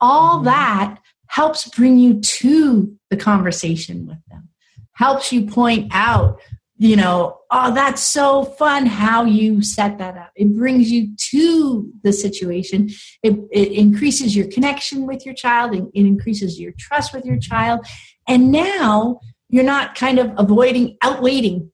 [0.00, 0.44] all mm-hmm.
[0.44, 4.48] that helps bring you to the conversation with them,
[4.92, 6.40] helps you point out
[6.78, 10.30] you know, oh, that's so fun how you set that up.
[10.36, 12.88] It brings you to the situation.
[13.24, 15.74] It, it increases your connection with your child.
[15.74, 17.84] It, it increases your trust with your child.
[18.28, 19.18] And now
[19.48, 21.72] you're not kind of avoiding outwaiting,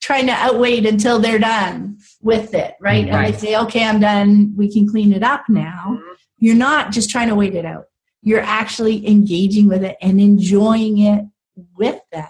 [0.00, 3.04] trying to outwait until they're done with it, right?
[3.04, 3.08] right.
[3.08, 4.54] And they say, okay, I'm done.
[4.56, 5.98] We can clean it up now.
[5.98, 6.12] Mm-hmm.
[6.38, 7.84] You're not just trying to wait it out.
[8.22, 11.24] You're actually engaging with it and enjoying it
[11.76, 12.28] with them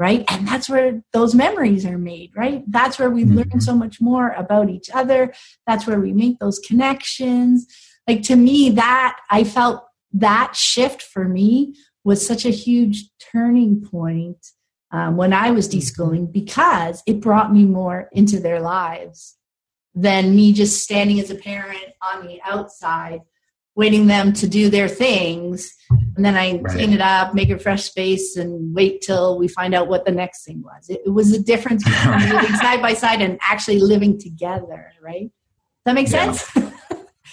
[0.00, 0.24] right?
[0.30, 2.64] And that's where those memories are made, right?
[2.66, 3.36] That's where we mm-hmm.
[3.36, 5.34] learn so much more about each other.
[5.66, 7.66] That's where we make those connections.
[8.08, 9.84] Like to me, that I felt
[10.14, 14.38] that shift for me was such a huge turning point
[14.90, 15.78] um, when I was mm-hmm.
[15.78, 19.36] deschooling because it brought me more into their lives
[19.94, 23.20] than me just standing as a parent on the outside
[23.76, 25.72] waiting them to do their things.
[26.16, 26.64] And then i right.
[26.66, 30.12] clean it up make a fresh space and wait till we find out what the
[30.12, 30.88] next thing was.
[30.88, 35.30] It, it was a difference between living side by side and actually living together right?
[35.30, 36.48] Does that make sense?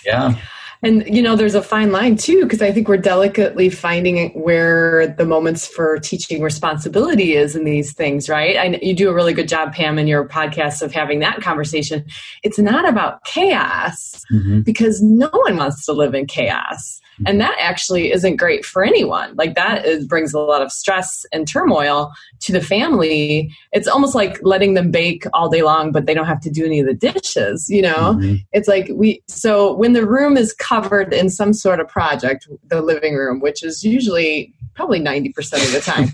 [0.06, 0.36] Yeah.
[0.84, 5.08] And you know, there's a fine line too, because I think we're delicately finding where
[5.08, 8.58] the moments for teaching responsibility is in these things, right?
[8.58, 12.06] I, you do a really good job, Pam, in your podcast of having that conversation.
[12.44, 14.62] It's not about chaos mm-hmm.
[14.62, 19.36] because no one wants to live in chaos and that actually isn't great for anyone.
[19.36, 22.12] Like that is, brings a lot of stress and turmoil
[22.42, 23.52] to the family.
[23.72, 26.66] It's almost like letting them bake all day long but they don't have to do
[26.66, 28.16] any of the dishes you know?
[28.18, 28.36] Mm-hmm.
[28.52, 32.82] it's like we so when the room is covered in some sort of project the
[32.82, 35.28] living room which is usually probably 90%
[35.66, 36.12] of the time.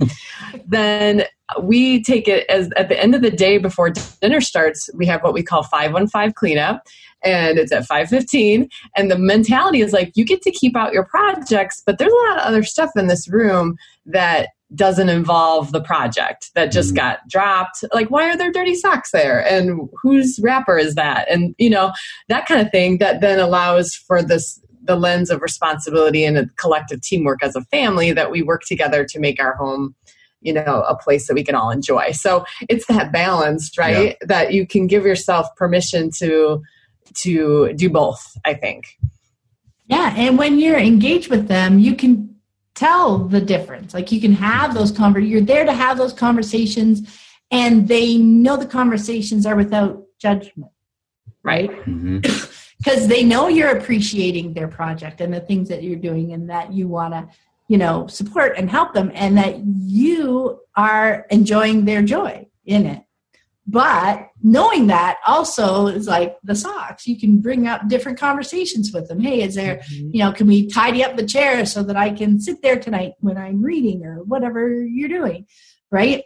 [0.68, 1.26] Then
[1.62, 3.92] we take it as at the end of the day before
[4.22, 6.84] dinner starts we have what we call 515 cleanup
[7.24, 11.06] and it's at 5.15 and the mentality is like you get to keep out your
[11.06, 15.82] projects but there's a lot of other stuff in this room that doesn't involve the
[15.82, 16.98] project that just mm-hmm.
[16.98, 17.84] got dropped.
[17.94, 19.46] Like why are there dirty socks there?
[19.46, 21.30] And whose wrapper is that?
[21.30, 21.92] And you know
[22.30, 26.46] that kind of thing that then allows for this the lens of responsibility and a
[26.58, 29.96] collective teamwork as a family that we work together to make our home
[30.42, 34.28] you know a place that we can all enjoy so it's that balance right yeah.
[34.28, 36.62] that you can give yourself permission to
[37.14, 38.98] to do both i think
[39.86, 42.34] yeah and when you're engaged with them you can
[42.76, 43.94] tell the difference.
[43.94, 47.20] Like you can have those conver you're there to have those conversations
[47.52, 50.72] and they know the conversations are without judgment.
[51.44, 51.70] Right?
[51.70, 52.20] Mm-hmm.
[52.84, 56.74] Because they know you're appreciating their project and the things that you're doing and that
[56.74, 57.30] you want to,
[57.68, 63.04] you know, support and help them and that you are enjoying their joy in it.
[63.66, 67.08] But knowing that also is like the socks.
[67.08, 69.22] You can bring up different conversations with them.
[69.22, 70.10] Hey, is there, mm-hmm.
[70.12, 73.14] you know, can we tidy up the chair so that I can sit there tonight
[73.20, 75.48] when I'm reading or whatever you're doing,
[75.90, 76.24] right?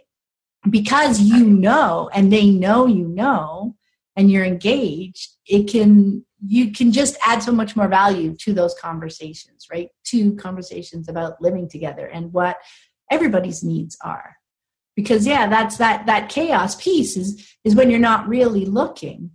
[0.68, 3.76] Because you know, and they know you know,
[4.16, 8.74] and you're engaged, it can, you can just add so much more value to those
[8.80, 9.88] conversations, right?
[10.06, 12.58] To conversations about living together and what
[13.10, 14.36] everybody's needs are
[14.98, 19.30] because yeah that's that that chaos piece is is when you're not really looking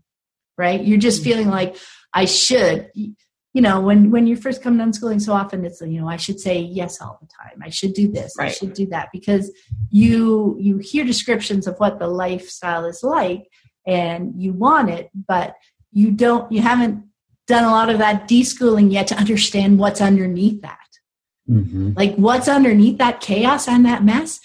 [0.58, 1.32] right you're just mm-hmm.
[1.32, 1.78] feeling like
[2.14, 6.02] i should you know when when you first come to unschooling so often it's you
[6.02, 8.50] know i should say yes all the time i should do this right.
[8.50, 9.52] i should do that because
[9.90, 13.48] you you hear descriptions of what the lifestyle is like
[13.88, 15.56] and you want it but
[15.94, 17.04] you don't you haven't
[17.48, 20.80] done a lot of that deschooling yet to understand what's underneath that.
[21.50, 21.92] Mm-hmm.
[21.98, 24.40] like what's underneath that chaos and that mess?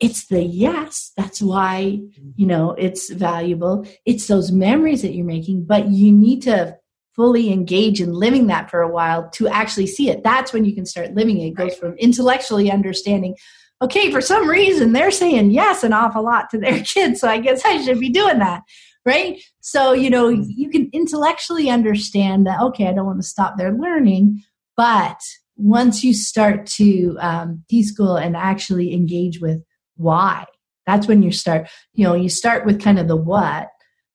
[0.00, 1.12] It's the yes.
[1.16, 2.00] That's why
[2.36, 3.86] you know it's valuable.
[4.04, 6.76] It's those memories that you're making but you need to
[7.16, 10.24] fully engage in living that for a while to actually see it.
[10.24, 11.48] That's when you can start living it.
[11.48, 13.36] It goes from intellectually understanding
[13.82, 17.38] okay for some reason they're saying yes an awful lot to their kids so i
[17.38, 18.62] guess i should be doing that
[19.04, 20.44] right so you know mm-hmm.
[20.48, 24.42] you can intellectually understand that okay i don't want to stop their learning
[24.76, 25.20] but
[25.56, 29.62] once you start to um, deschool and actually engage with
[29.96, 30.44] why.
[30.86, 33.68] That's when you start, you know, you start with kind of the what,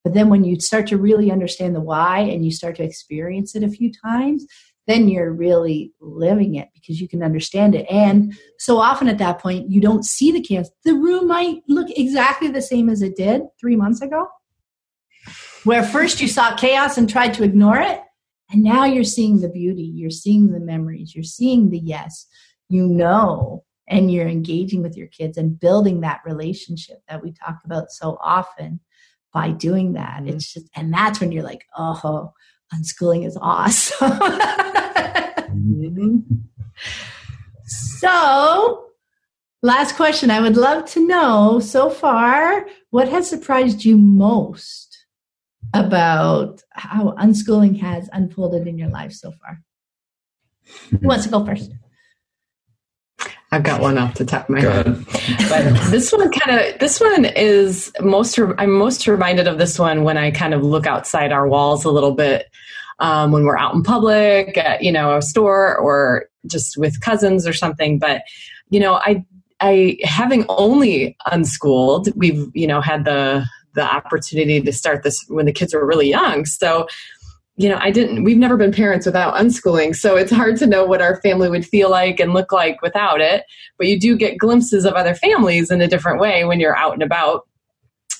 [0.03, 3.55] but then when you start to really understand the why and you start to experience
[3.55, 4.45] it a few times,
[4.85, 7.85] then you're really living it because you can understand it.
[7.89, 10.69] And so often at that point, you don't see the chaos.
[10.85, 14.27] The room might look exactly the same as it did three months ago,
[15.68, 18.01] where first you saw chaos and tried to ignore it.
[18.49, 22.26] And now you're seeing the beauty, you're seeing the memories, you're seeing the yes.
[22.70, 27.59] You know and you're engaging with your kids and building that relationship that we talk
[27.63, 28.80] about so often
[29.34, 30.30] by doing that mm-hmm.
[30.30, 32.34] it's just and that's when you're like oh
[32.74, 34.11] unschooling is awesome
[35.47, 36.18] mm-hmm.
[37.65, 38.86] so
[39.61, 44.86] last question i would love to know so far what has surprised you most
[45.74, 49.61] about how unschooling has unfolded in your life so far
[50.89, 51.72] who wants to go first
[53.51, 55.05] I've got one off the top of my Go head.
[55.49, 60.03] But this one kind of this one is most I'm most reminded of this one
[60.03, 62.47] when I kind of look outside our walls a little bit
[62.99, 67.47] um, when we're out in public at you know a store or just with cousins
[67.47, 67.99] or something.
[67.99, 68.24] But
[68.70, 69.26] you know I
[69.61, 73.45] I having only unschooled, we've you know had the
[73.78, 76.45] the opportunity to start this when the kids were really young.
[76.45, 76.88] So
[77.57, 79.95] you know, I didn't, we've never been parents without unschooling.
[79.95, 83.19] So it's hard to know what our family would feel like and look like without
[83.19, 83.45] it.
[83.80, 86.93] But you do get glimpses of other families in a different way when you're out
[86.93, 87.47] and about.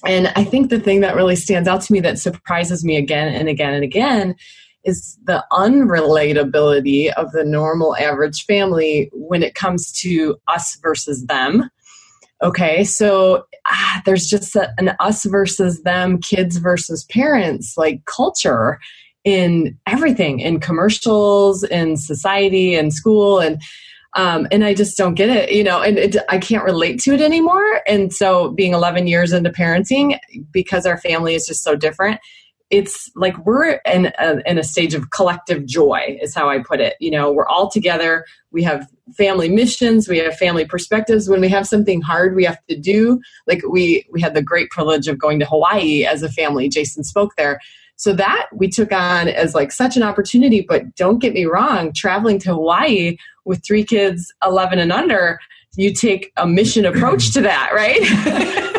[0.05, 3.32] And I think the thing that really stands out to me that surprises me again
[3.32, 4.36] and again and again
[4.84, 11.70] is the unrelatability of the normal average family when it comes to us versus them.
[12.41, 13.45] Okay, so
[14.06, 18.80] there's just a, an us versus them, kids versus parents like culture
[19.24, 23.62] in everything in commercials in society and school and
[24.14, 27.14] um, and I just don't get it, you know, and it, I can't relate to
[27.14, 27.82] it anymore.
[27.88, 30.18] And so, being 11 years into parenting,
[30.52, 32.20] because our family is just so different,
[32.70, 36.82] it's like we're in a, in a stage of collective joy, is how I put
[36.82, 36.95] it.
[36.99, 38.26] You know, we're all together.
[38.51, 40.09] We have family missions.
[40.09, 41.30] We have family perspectives.
[41.30, 44.70] When we have something hard we have to do, like we we had the great
[44.70, 46.68] privilege of going to Hawaii as a family.
[46.68, 47.59] Jason spoke there
[47.97, 50.61] so that we took on as like such an opportunity.
[50.61, 55.39] But don't get me wrong, traveling to Hawaii with three kids, 11 and under,
[55.76, 58.74] you take a mission approach to that, right?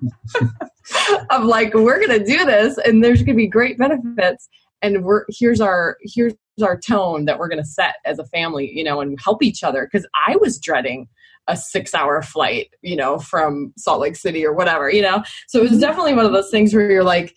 [1.30, 4.48] of like, we're to do this and there's to be great benefits.
[4.82, 8.84] And we're, here's our, here's our tone that we're to set as a family, you
[8.84, 9.88] know, and help each other.
[9.90, 11.08] Cause I was dreading
[11.48, 15.22] a six hour flight, you know, from Salt Lake City or whatever, you know?
[15.48, 15.80] So it was mm-hmm.
[15.80, 17.34] definitely one of those things where you're like,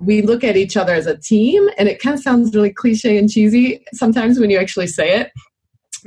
[0.00, 3.18] we look at each other as a team and it kind of sounds really cliche
[3.18, 5.30] and cheesy sometimes when you actually say it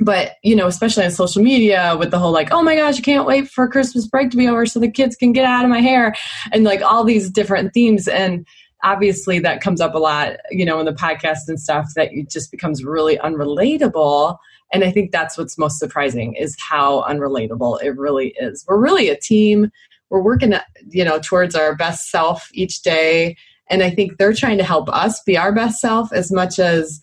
[0.00, 3.00] but you know especially on social media with the whole like oh my gosh i
[3.00, 5.70] can't wait for christmas break to be over so the kids can get out of
[5.70, 6.14] my hair
[6.52, 8.46] and like all these different themes and
[8.82, 12.30] obviously that comes up a lot you know in the podcast and stuff that it
[12.30, 14.36] just becomes really unrelatable
[14.72, 18.64] and i think that's what's most surprising is how unrelatable it really is.
[18.68, 19.70] We're really a team.
[20.10, 20.54] We're working
[20.90, 23.36] you know towards our best self each day
[23.68, 27.00] and i think they're trying to help us be our best self as much as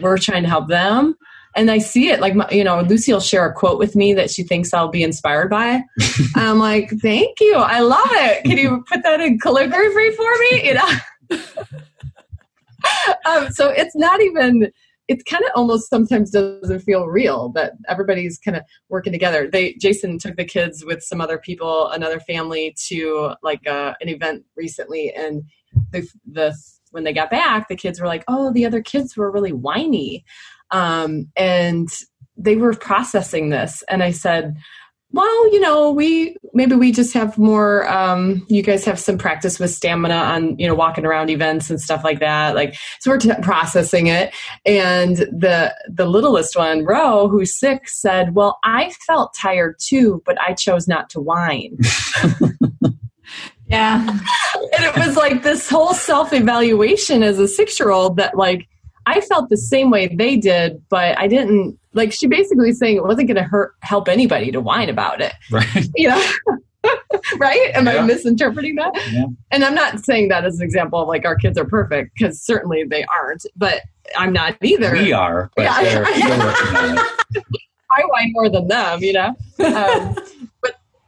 [0.00, 1.16] we're trying to help them
[1.56, 4.30] and I see it like you know Lucy will share a quote with me that
[4.30, 5.82] she thinks I'll be inspired by.
[6.36, 8.44] I'm like, thank you, I love it.
[8.44, 10.68] Can you put that in calligraphy for me?
[10.68, 10.90] You know.
[13.26, 14.70] um, so it's not even.
[15.08, 19.48] It kind of almost sometimes doesn't feel real that everybody's kind of working together.
[19.50, 24.08] They Jason took the kids with some other people, another family, to like uh, an
[24.08, 25.42] event recently, and
[25.90, 26.56] the the
[26.92, 30.24] when they got back, the kids were like, "Oh, the other kids were really whiny."
[30.70, 31.88] Um, and
[32.36, 33.82] they were processing this.
[33.88, 34.56] And I said,
[35.12, 37.88] well, you know, we maybe we just have more.
[37.90, 41.80] Um, you guys have some practice with stamina on, you know, walking around events and
[41.80, 42.54] stuff like that.
[42.54, 44.32] Like, so we're t- processing it.
[44.64, 50.40] And the the littlest one, Ro, who's six, said, "Well, I felt tired too, but
[50.40, 51.76] I chose not to whine."
[53.66, 54.06] yeah,
[54.76, 58.68] and it was like this whole self evaluation as a six year old that like
[59.16, 63.02] I felt the same way they did, but I didn't like she basically saying it
[63.04, 65.32] wasn't going to hurt help anybody to whine about it.
[65.50, 65.66] Right.
[65.96, 66.24] You know.
[67.38, 67.70] right?
[67.74, 67.96] Am Yeah.
[67.96, 68.92] I misinterpreting that?
[69.12, 69.24] Yeah.
[69.50, 72.40] And I'm not saying that as an example of like our kids are perfect because
[72.40, 73.82] certainly they aren't, but
[74.16, 74.92] I'm not either.
[74.92, 75.82] We are, but Yeah.
[75.82, 77.44] they're, they're working on it.
[77.90, 79.34] I whine more than them, you know?
[79.64, 80.16] Um,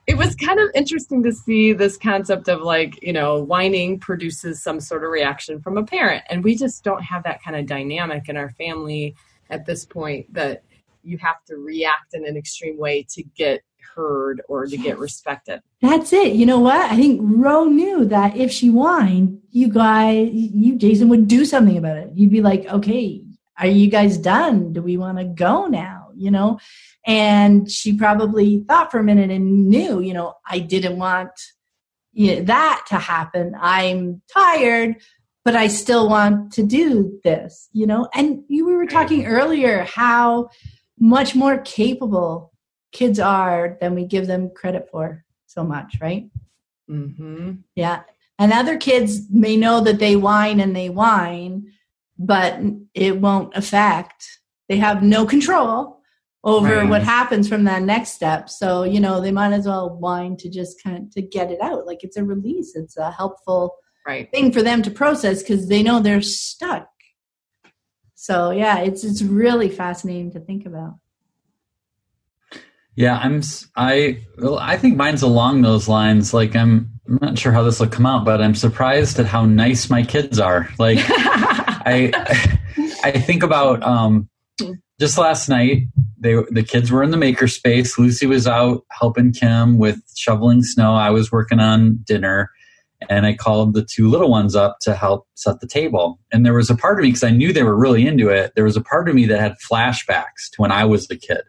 [0.06, 4.62] it was kind of interesting to see this concept of like, you know, whining produces
[4.62, 6.24] some sort of reaction from a parent.
[6.28, 9.14] And we just don't have that kind of dynamic in our family
[9.50, 10.64] at this point that
[11.04, 13.62] you have to react in an extreme way to get
[13.94, 15.60] heard or to get respected.
[15.80, 16.34] That's it.
[16.34, 16.80] You know what?
[16.80, 21.76] I think Ro knew that if she whined, you guys, you, Jason, would do something
[21.76, 22.10] about it.
[22.14, 23.22] You'd be like, okay,
[23.58, 24.72] are you guys done?
[24.72, 26.08] Do we want to go now?
[26.14, 26.58] You know?
[27.06, 31.30] And she probably thought for a minute and knew, you know, I didn't want
[32.12, 33.56] you know, that to happen.
[33.58, 34.96] I'm tired,
[35.44, 38.08] but I still want to do this, you know?
[38.14, 40.50] And you we were talking earlier how
[40.98, 42.52] much more capable
[42.92, 46.28] kids are than we give them credit for so much, right?
[46.88, 47.52] Mm-hmm.
[47.74, 48.02] Yeah.
[48.38, 51.72] And other kids may know that they whine and they whine,
[52.18, 52.60] but
[52.94, 54.40] it won't affect.
[54.68, 56.01] They have no control
[56.44, 56.88] over Right.
[56.88, 58.50] what happens from that next step.
[58.50, 61.60] So, you know, they might as well whine to just kind of to get it
[61.62, 61.86] out.
[61.86, 62.74] Like it's a release.
[62.74, 63.74] It's a helpful
[64.06, 64.28] Right.
[64.32, 66.88] thing for them to process because they know they're stuck.
[68.16, 70.94] So yeah, it's it's really fascinating to think about.
[72.94, 73.40] Yeah, I'm.
[73.76, 76.34] i Well, I think mine's along those lines.
[76.34, 76.90] Like, I'm.
[77.08, 80.02] I'm not sure how this will come out, but I'm surprised at how nice my
[80.04, 80.68] kids are.
[80.78, 82.58] Like, I.
[83.04, 84.28] I think about um,
[85.00, 85.88] just last night.
[86.22, 87.98] They the kids were in the makerspace.
[87.98, 90.94] Lucy was out helping Kim with shoveling snow.
[90.94, 92.48] I was working on dinner,
[93.10, 96.20] and I called the two little ones up to help set the table.
[96.32, 98.52] And there was a part of me because I knew they were really into it.
[98.54, 101.42] There was a part of me that had flashbacks to when I was the kid,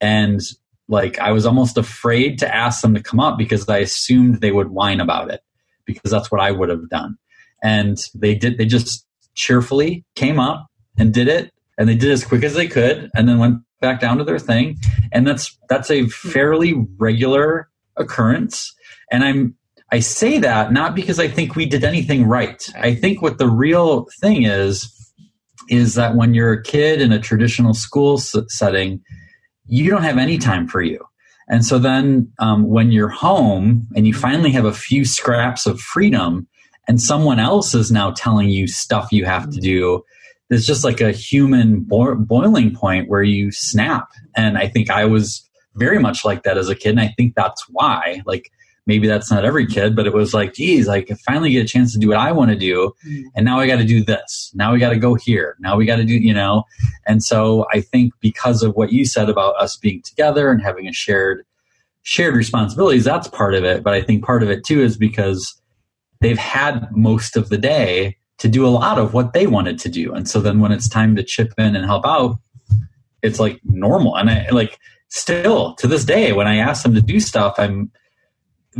[0.00, 0.40] and
[0.88, 4.52] like I was almost afraid to ask them to come up because I assumed they
[4.52, 5.40] would whine about it
[5.84, 7.18] because that's what I would have done.
[7.60, 8.56] And they did.
[8.56, 9.04] They just
[9.34, 13.28] cheerfully came up and did it, and they did as quick as they could, and
[13.28, 14.78] then went back down to their thing.
[15.12, 18.74] And that's that's a fairly regular occurrence.
[19.10, 19.56] And I'm
[19.92, 22.68] I say that not because I think we did anything right.
[22.76, 24.92] I think what the real thing is
[25.68, 29.00] is that when you're a kid in a traditional school setting,
[29.66, 31.04] you don't have any time for you.
[31.48, 35.80] And so then um, when you're home and you finally have a few scraps of
[35.80, 36.48] freedom
[36.88, 40.04] and someone else is now telling you stuff you have to do,
[40.48, 44.08] there's just like a human bo- boiling point where you snap.
[44.36, 46.90] And I think I was very much like that as a kid.
[46.90, 48.50] And I think that's why, like,
[48.86, 51.68] maybe that's not every kid, but it was like, geez, like, I finally get a
[51.68, 52.92] chance to do what I want to do.
[53.06, 53.24] Mm.
[53.34, 54.52] And now I got to do this.
[54.54, 55.56] Now we got to go here.
[55.58, 56.64] Now we got to do, you know.
[57.06, 60.86] And so I think because of what you said about us being together and having
[60.86, 61.44] a shared
[62.02, 63.82] shared responsibilities, that's part of it.
[63.82, 65.60] But I think part of it too is because
[66.20, 69.88] they've had most of the day to do a lot of what they wanted to
[69.88, 70.12] do.
[70.12, 72.38] And so then when it's time to chip in and help out,
[73.22, 74.16] it's like normal.
[74.16, 77.90] And I like still to this day, when I ask them to do stuff, I'm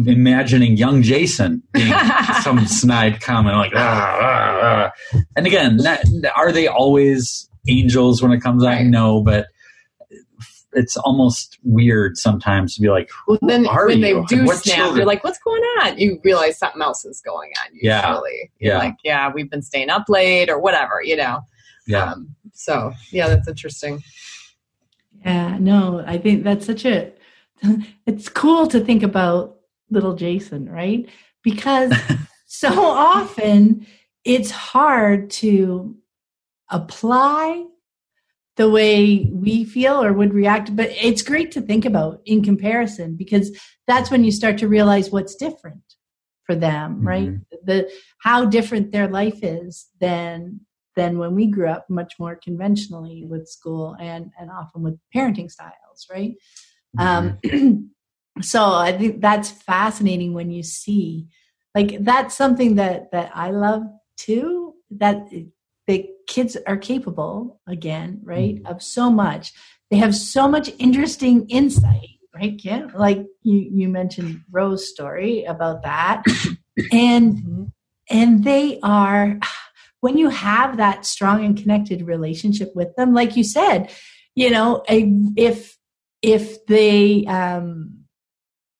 [0.04, 1.94] imagining young Jason being
[2.42, 5.20] some snide comment like, ah, ah, ah.
[5.36, 6.04] and again, that,
[6.36, 8.68] are they always angels when it comes out?
[8.68, 8.86] Right.
[8.86, 9.46] No, but
[10.76, 14.02] it's almost weird sometimes to be like, Well, then are when you?
[14.20, 14.96] they do What snap, children?
[14.98, 17.66] you're like, "What's going on?" You realize something else is going on.
[17.72, 17.82] Usually.
[17.82, 18.18] Yeah.
[18.60, 18.78] You're Yeah.
[18.78, 21.40] like, "Yeah, we've been staying up late or whatever," you know.
[21.88, 24.02] yeah, Um, so yeah, that's interesting.
[25.24, 27.12] Yeah, no, I think that's such a
[28.06, 29.56] it's cool to think about
[29.90, 31.08] little Jason, right?
[31.42, 31.92] Because
[32.46, 33.86] so often
[34.24, 35.96] it's hard to
[36.70, 37.64] apply
[38.56, 43.14] the way we feel or would react, but it's great to think about in comparison
[43.16, 43.56] because
[43.86, 45.82] that's when you start to realize what's different
[46.44, 47.32] for them, right?
[47.64, 47.90] The
[48.22, 50.60] how different their life is than
[50.94, 55.50] than when we grew up much more conventionally with school and and often with parenting
[55.50, 56.34] styles right?
[56.98, 57.38] Um
[58.42, 61.26] so i think that's fascinating when you see
[61.74, 63.82] like that's something that that i love
[64.16, 65.28] too that
[65.86, 69.52] the kids are capable again right of so much.
[69.90, 72.92] They have so much interesting insight right Kim?
[72.94, 76.22] like you you mentioned rose's story about that.
[76.92, 77.72] And
[78.10, 79.38] and they are
[80.00, 83.90] when you have that strong and connected relationship with them like you said
[84.34, 85.76] you know a, if
[86.20, 88.04] if they um,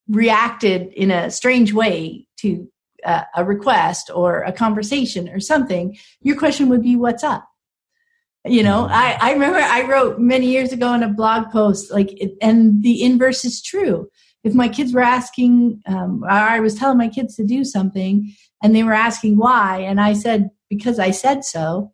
[0.09, 2.70] reacted in a strange way to
[3.05, 7.48] uh, a request or a conversation or something your question would be what's up?
[8.44, 12.16] You know i i remember i wrote many years ago in a blog post like
[12.40, 14.09] and the inverse is true.
[14.44, 18.32] If my kids were asking um, i was telling my kids to do something
[18.62, 21.93] and they were asking why and i said because i said so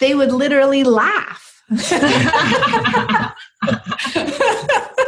[0.00, 1.62] they would literally laugh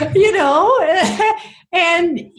[0.14, 0.70] you know?
[1.74, 2.30] And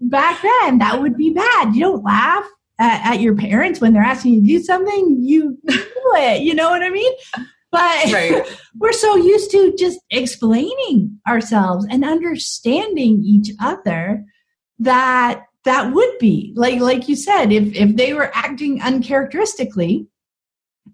[0.00, 1.76] back then that would be bad.
[1.76, 2.44] You don't laugh
[2.80, 5.18] at, at your parents when they're asking you to do something.
[5.22, 5.78] You do
[6.16, 6.42] it.
[6.42, 7.12] You know what i mean?
[7.70, 8.44] But Right.
[8.80, 14.24] we're so used to just explaining ourselves and understanding each other
[14.80, 16.52] that that would be.
[16.56, 20.08] Like like you said if if they were acting uncharacteristically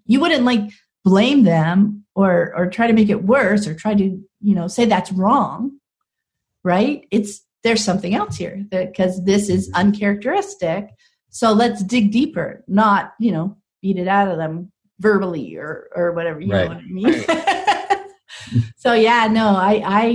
[0.05, 0.69] you wouldn't like
[1.03, 4.03] blame them or or try to make it worse or try to
[4.41, 5.71] you know say that's wrong
[6.67, 7.07] right?
[7.11, 10.89] It's there's something else here because this is uncharacteristic.
[11.29, 16.11] So let's dig deeper not you know beat it out of them verbally or or
[16.13, 16.69] whatever you Right.
[16.69, 18.03] know what i mean?
[18.77, 20.05] So yeah no i i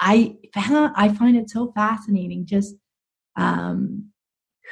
[0.00, 2.74] i found, i find it so fascinating just
[3.36, 4.10] um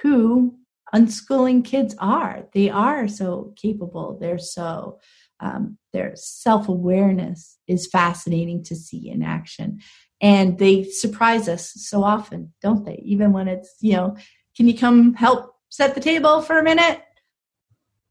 [0.03, 0.55] who
[0.95, 2.45] unschooling kids are.
[2.53, 4.19] They are so capable.
[4.21, 4.99] They're so
[5.41, 9.81] um, their self-awareness is fascinating to see in action
[10.23, 13.03] and they surprise us so often don't they?
[13.05, 14.17] Even when it's you know
[14.57, 17.03] can you come help set the table for a minute?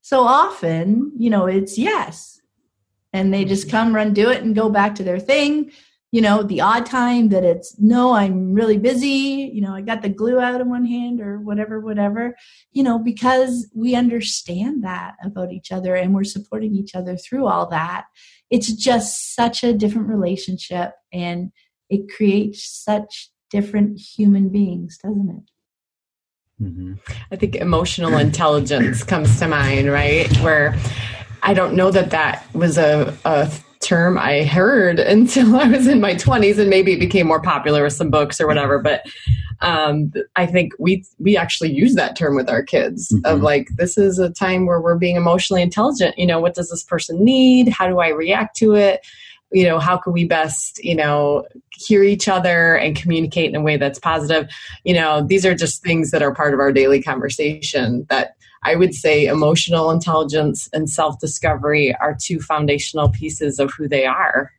[0.02, 2.40] So often you know it's yes.
[3.14, 3.78] And they just mm-hmm.
[3.78, 5.72] come run do it and go back to their thing.
[6.12, 9.50] You know the odd time that it's no i'm really busy.
[9.54, 12.36] You know i got the glue out in one hand or whatever whatever.
[12.74, 17.48] You know because we understand that about each other and we're supporting each other through
[17.48, 18.06] all that
[18.52, 20.92] it's just such a different relationship.
[21.12, 21.52] And
[21.92, 25.52] it creates such different human beings doesn't it
[26.62, 27.00] Mhm.
[27.32, 30.32] I think emotional intelligence comes to mind, right?
[30.42, 30.78] Where
[31.42, 36.00] I don't know that that was a, a term I heard until I was in
[36.00, 38.78] my 20s, and maybe it became more popular with some books or whatever.
[38.78, 39.02] But
[39.62, 43.44] um, I think we we actually use that term with our kids of Mhm.
[43.44, 46.16] like, this is a time where we're being emotionally intelligent.
[46.20, 47.70] You know, what does this person need?
[47.70, 49.02] How do I react to it?
[49.52, 53.62] You know, how can we best, you know, hear each other and communicate in a
[53.62, 54.48] way that's positive?
[54.84, 58.76] you know these are just things that are part of our daily conversation that i
[58.76, 64.52] would say emotional intelligence and self-discovery are two foundational pieces of who they are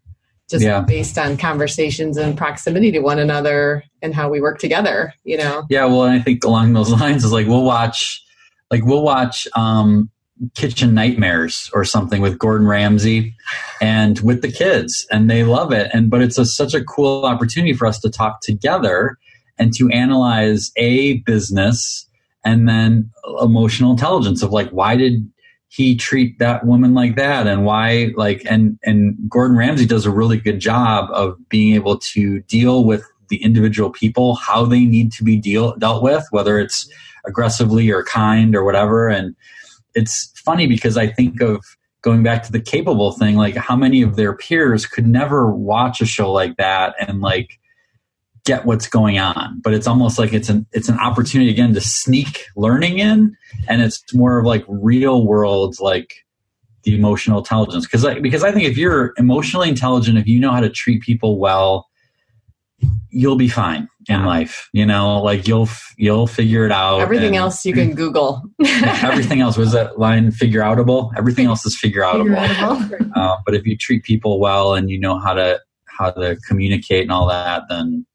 [0.49, 0.81] just Yeah.
[0.81, 5.65] based on conversations and proximity to one another and how we work together you know
[5.69, 8.23] Yeah, well, and I think along those lines is like we'll watch,
[8.71, 10.11] like we'll watch um,
[10.55, 13.35] Kitchen Nightmares or something with Gordon Ramsay,
[13.81, 15.91] and with the kids, and they love it.
[15.93, 19.19] And but it's a, such a cool opportunity for us to talk together
[19.59, 22.07] and to analyze a business
[22.45, 23.11] and then
[23.41, 25.31] emotional intelligence of like why did
[25.69, 30.11] he treat that woman like that and why like and and Gordon Ramsay does a
[30.11, 35.13] really good job of being able to deal with the individual people how they need
[35.13, 36.91] to be deal dealt with whether it's
[37.25, 39.35] aggressively or kind or whatever and
[39.95, 41.65] it's funny because I think of
[42.03, 46.01] going back to the capable thing, like how many of their peers could never watch
[46.01, 47.59] a show like that and like
[48.45, 49.61] get what's going on.
[49.63, 53.37] But it's almost like it's an it's an opportunity again to sneak learning in
[53.69, 56.25] and it's more of like real world like
[56.83, 57.87] the emotional intelligence.
[57.87, 61.03] Because like, because I think if you're emotionally intelligent if you know how to treat
[61.03, 61.89] people well
[63.11, 67.37] you'll be fine in life you know like you'll you'll figure it out everything and,
[67.37, 68.43] else you can google.
[68.61, 69.57] Everything else.
[69.57, 70.31] Was that line?
[70.31, 71.11] Figure outable?
[71.17, 75.19] Everything else is figure outable, uh, but if you treat people well and you know
[75.19, 78.07] how to how to communicate and all that then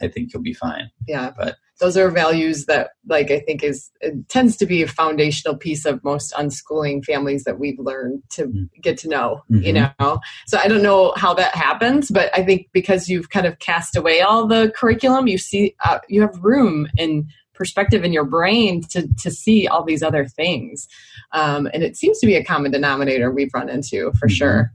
[0.00, 0.90] I think you'll be fine.
[1.06, 1.32] Yeah.
[1.36, 3.90] But those are values that like I think is
[4.28, 8.64] tends to be a foundational piece of most unschooling families that we've learned to mm-hmm.
[8.80, 9.62] get to know, mm-hmm.
[9.62, 10.20] you know.
[10.46, 13.96] So I don't know how that happens, but I think because you've kind of cast
[13.96, 18.82] away all the curriculum, you see uh, you have room and perspective in your brain
[18.90, 20.88] to to see all these other things.
[21.32, 24.34] Um, and it seems to be a common denominator we've run into for mm-hmm.
[24.34, 24.72] sure.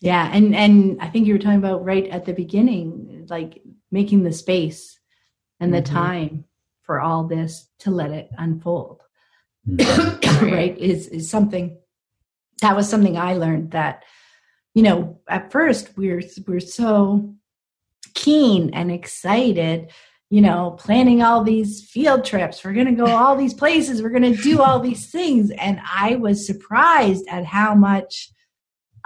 [0.00, 4.24] Yeah, and and I think you were talking about right at the beginning, like making
[4.24, 4.97] the space
[5.60, 5.94] and the mm-hmm.
[5.94, 6.44] time
[6.82, 9.02] for all this to let it unfold.
[9.68, 10.44] Mm-hmm.
[10.54, 10.76] right?
[10.78, 11.78] Is is something
[12.60, 14.04] that was something i learned that
[14.74, 17.34] you know at first we're we're so
[18.14, 19.90] keen and excited
[20.30, 22.62] you know planning all these field trips.
[22.62, 24.02] We're going to go all these places.
[24.02, 25.50] We're going to do all these things.
[25.52, 28.30] And i was surprised at how much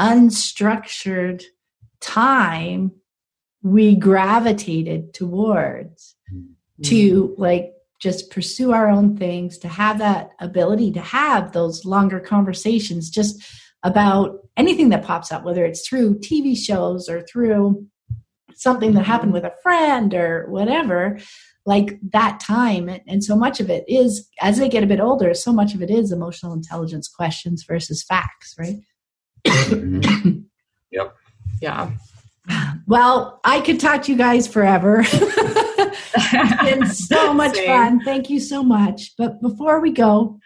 [0.01, 1.45] unstructured
[2.01, 2.93] time
[3.62, 6.11] we gravitated towards
[6.83, 6.91] mm-hmm.
[6.91, 12.19] to like just pursue our own things, to have that ability to have those longer
[12.19, 13.43] conversations just
[13.85, 17.87] about anything that pops up, whether it's through TV shows or through
[18.55, 21.19] something that happened with a friend or whatever
[21.65, 25.33] like that time and, so much of it is as they get a bit older
[25.33, 28.77] so much of it is emotional intelligence questions versus facts right
[29.47, 30.41] mm-hmm.
[30.91, 31.15] yep
[31.61, 31.91] yeah
[32.87, 35.05] well, I could talk to you guys forever.
[36.16, 37.66] it's been so much Same.
[37.66, 38.01] fun.
[38.05, 39.12] Thank you so much.
[39.16, 40.39] But before we go,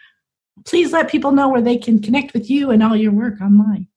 [0.65, 3.87] please let people know where they can connect with you and all your work online.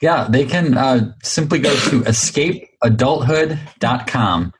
[0.00, 4.52] Yeah, they can uh, simply go to escapeadulthood.com.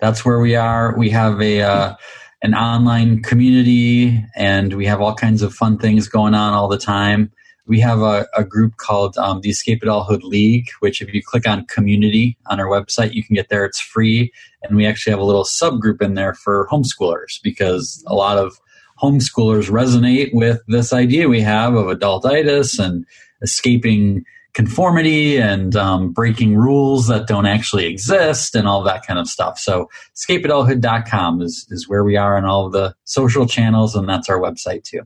[0.00, 0.96] That's where we are.
[0.96, 1.94] We have a uh,
[2.42, 6.78] an online community and we have all kinds of fun things going on all the
[6.78, 7.32] time
[7.66, 11.22] we have a, a group called um, the Escape It Adulthood League, which if you
[11.22, 13.64] click on community on our website, you can get there.
[13.64, 14.32] It's free.
[14.62, 18.58] And we actually have a little subgroup in there for homeschoolers because a lot of
[19.02, 23.04] homeschoolers resonate with this idea we have of adultitis and
[23.42, 24.24] escaping
[24.54, 29.58] conformity and um, breaking rules that don't actually exist and all that kind of stuff.
[29.58, 34.30] So escapeadulthood.com is, is where we are on all of the social channels, and that's
[34.30, 35.02] our website too.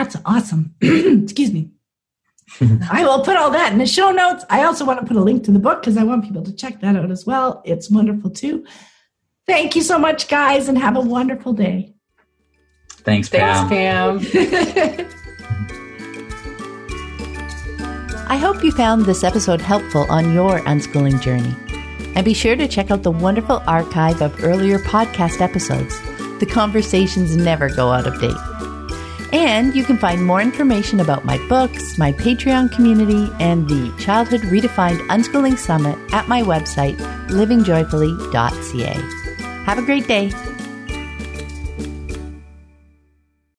[0.00, 0.74] That's awesome.
[0.80, 1.68] Excuse me.
[2.90, 4.46] I will put all that in the show notes.
[4.48, 6.54] I also want to put a link to the book because I want people to
[6.54, 7.60] check that out as well.
[7.66, 8.64] It's wonderful too.
[9.46, 11.92] Thank you so much, guys, and have a wonderful day.
[12.88, 13.68] Thanks, Pam.
[13.68, 15.06] Thanks, Pam.
[18.30, 21.54] I hope you found this episode helpful on your unschooling journey.
[22.14, 26.00] And be sure to check out the wonderful archive of earlier podcast episodes.
[26.38, 28.49] The conversations never go out of date.
[29.32, 34.40] And you can find more information about my books, my Patreon community, and the Childhood
[34.42, 36.96] Redefined Unschooling Summit at my website,
[37.28, 39.64] livingjoyfully.ca.
[39.64, 40.32] Have a great day.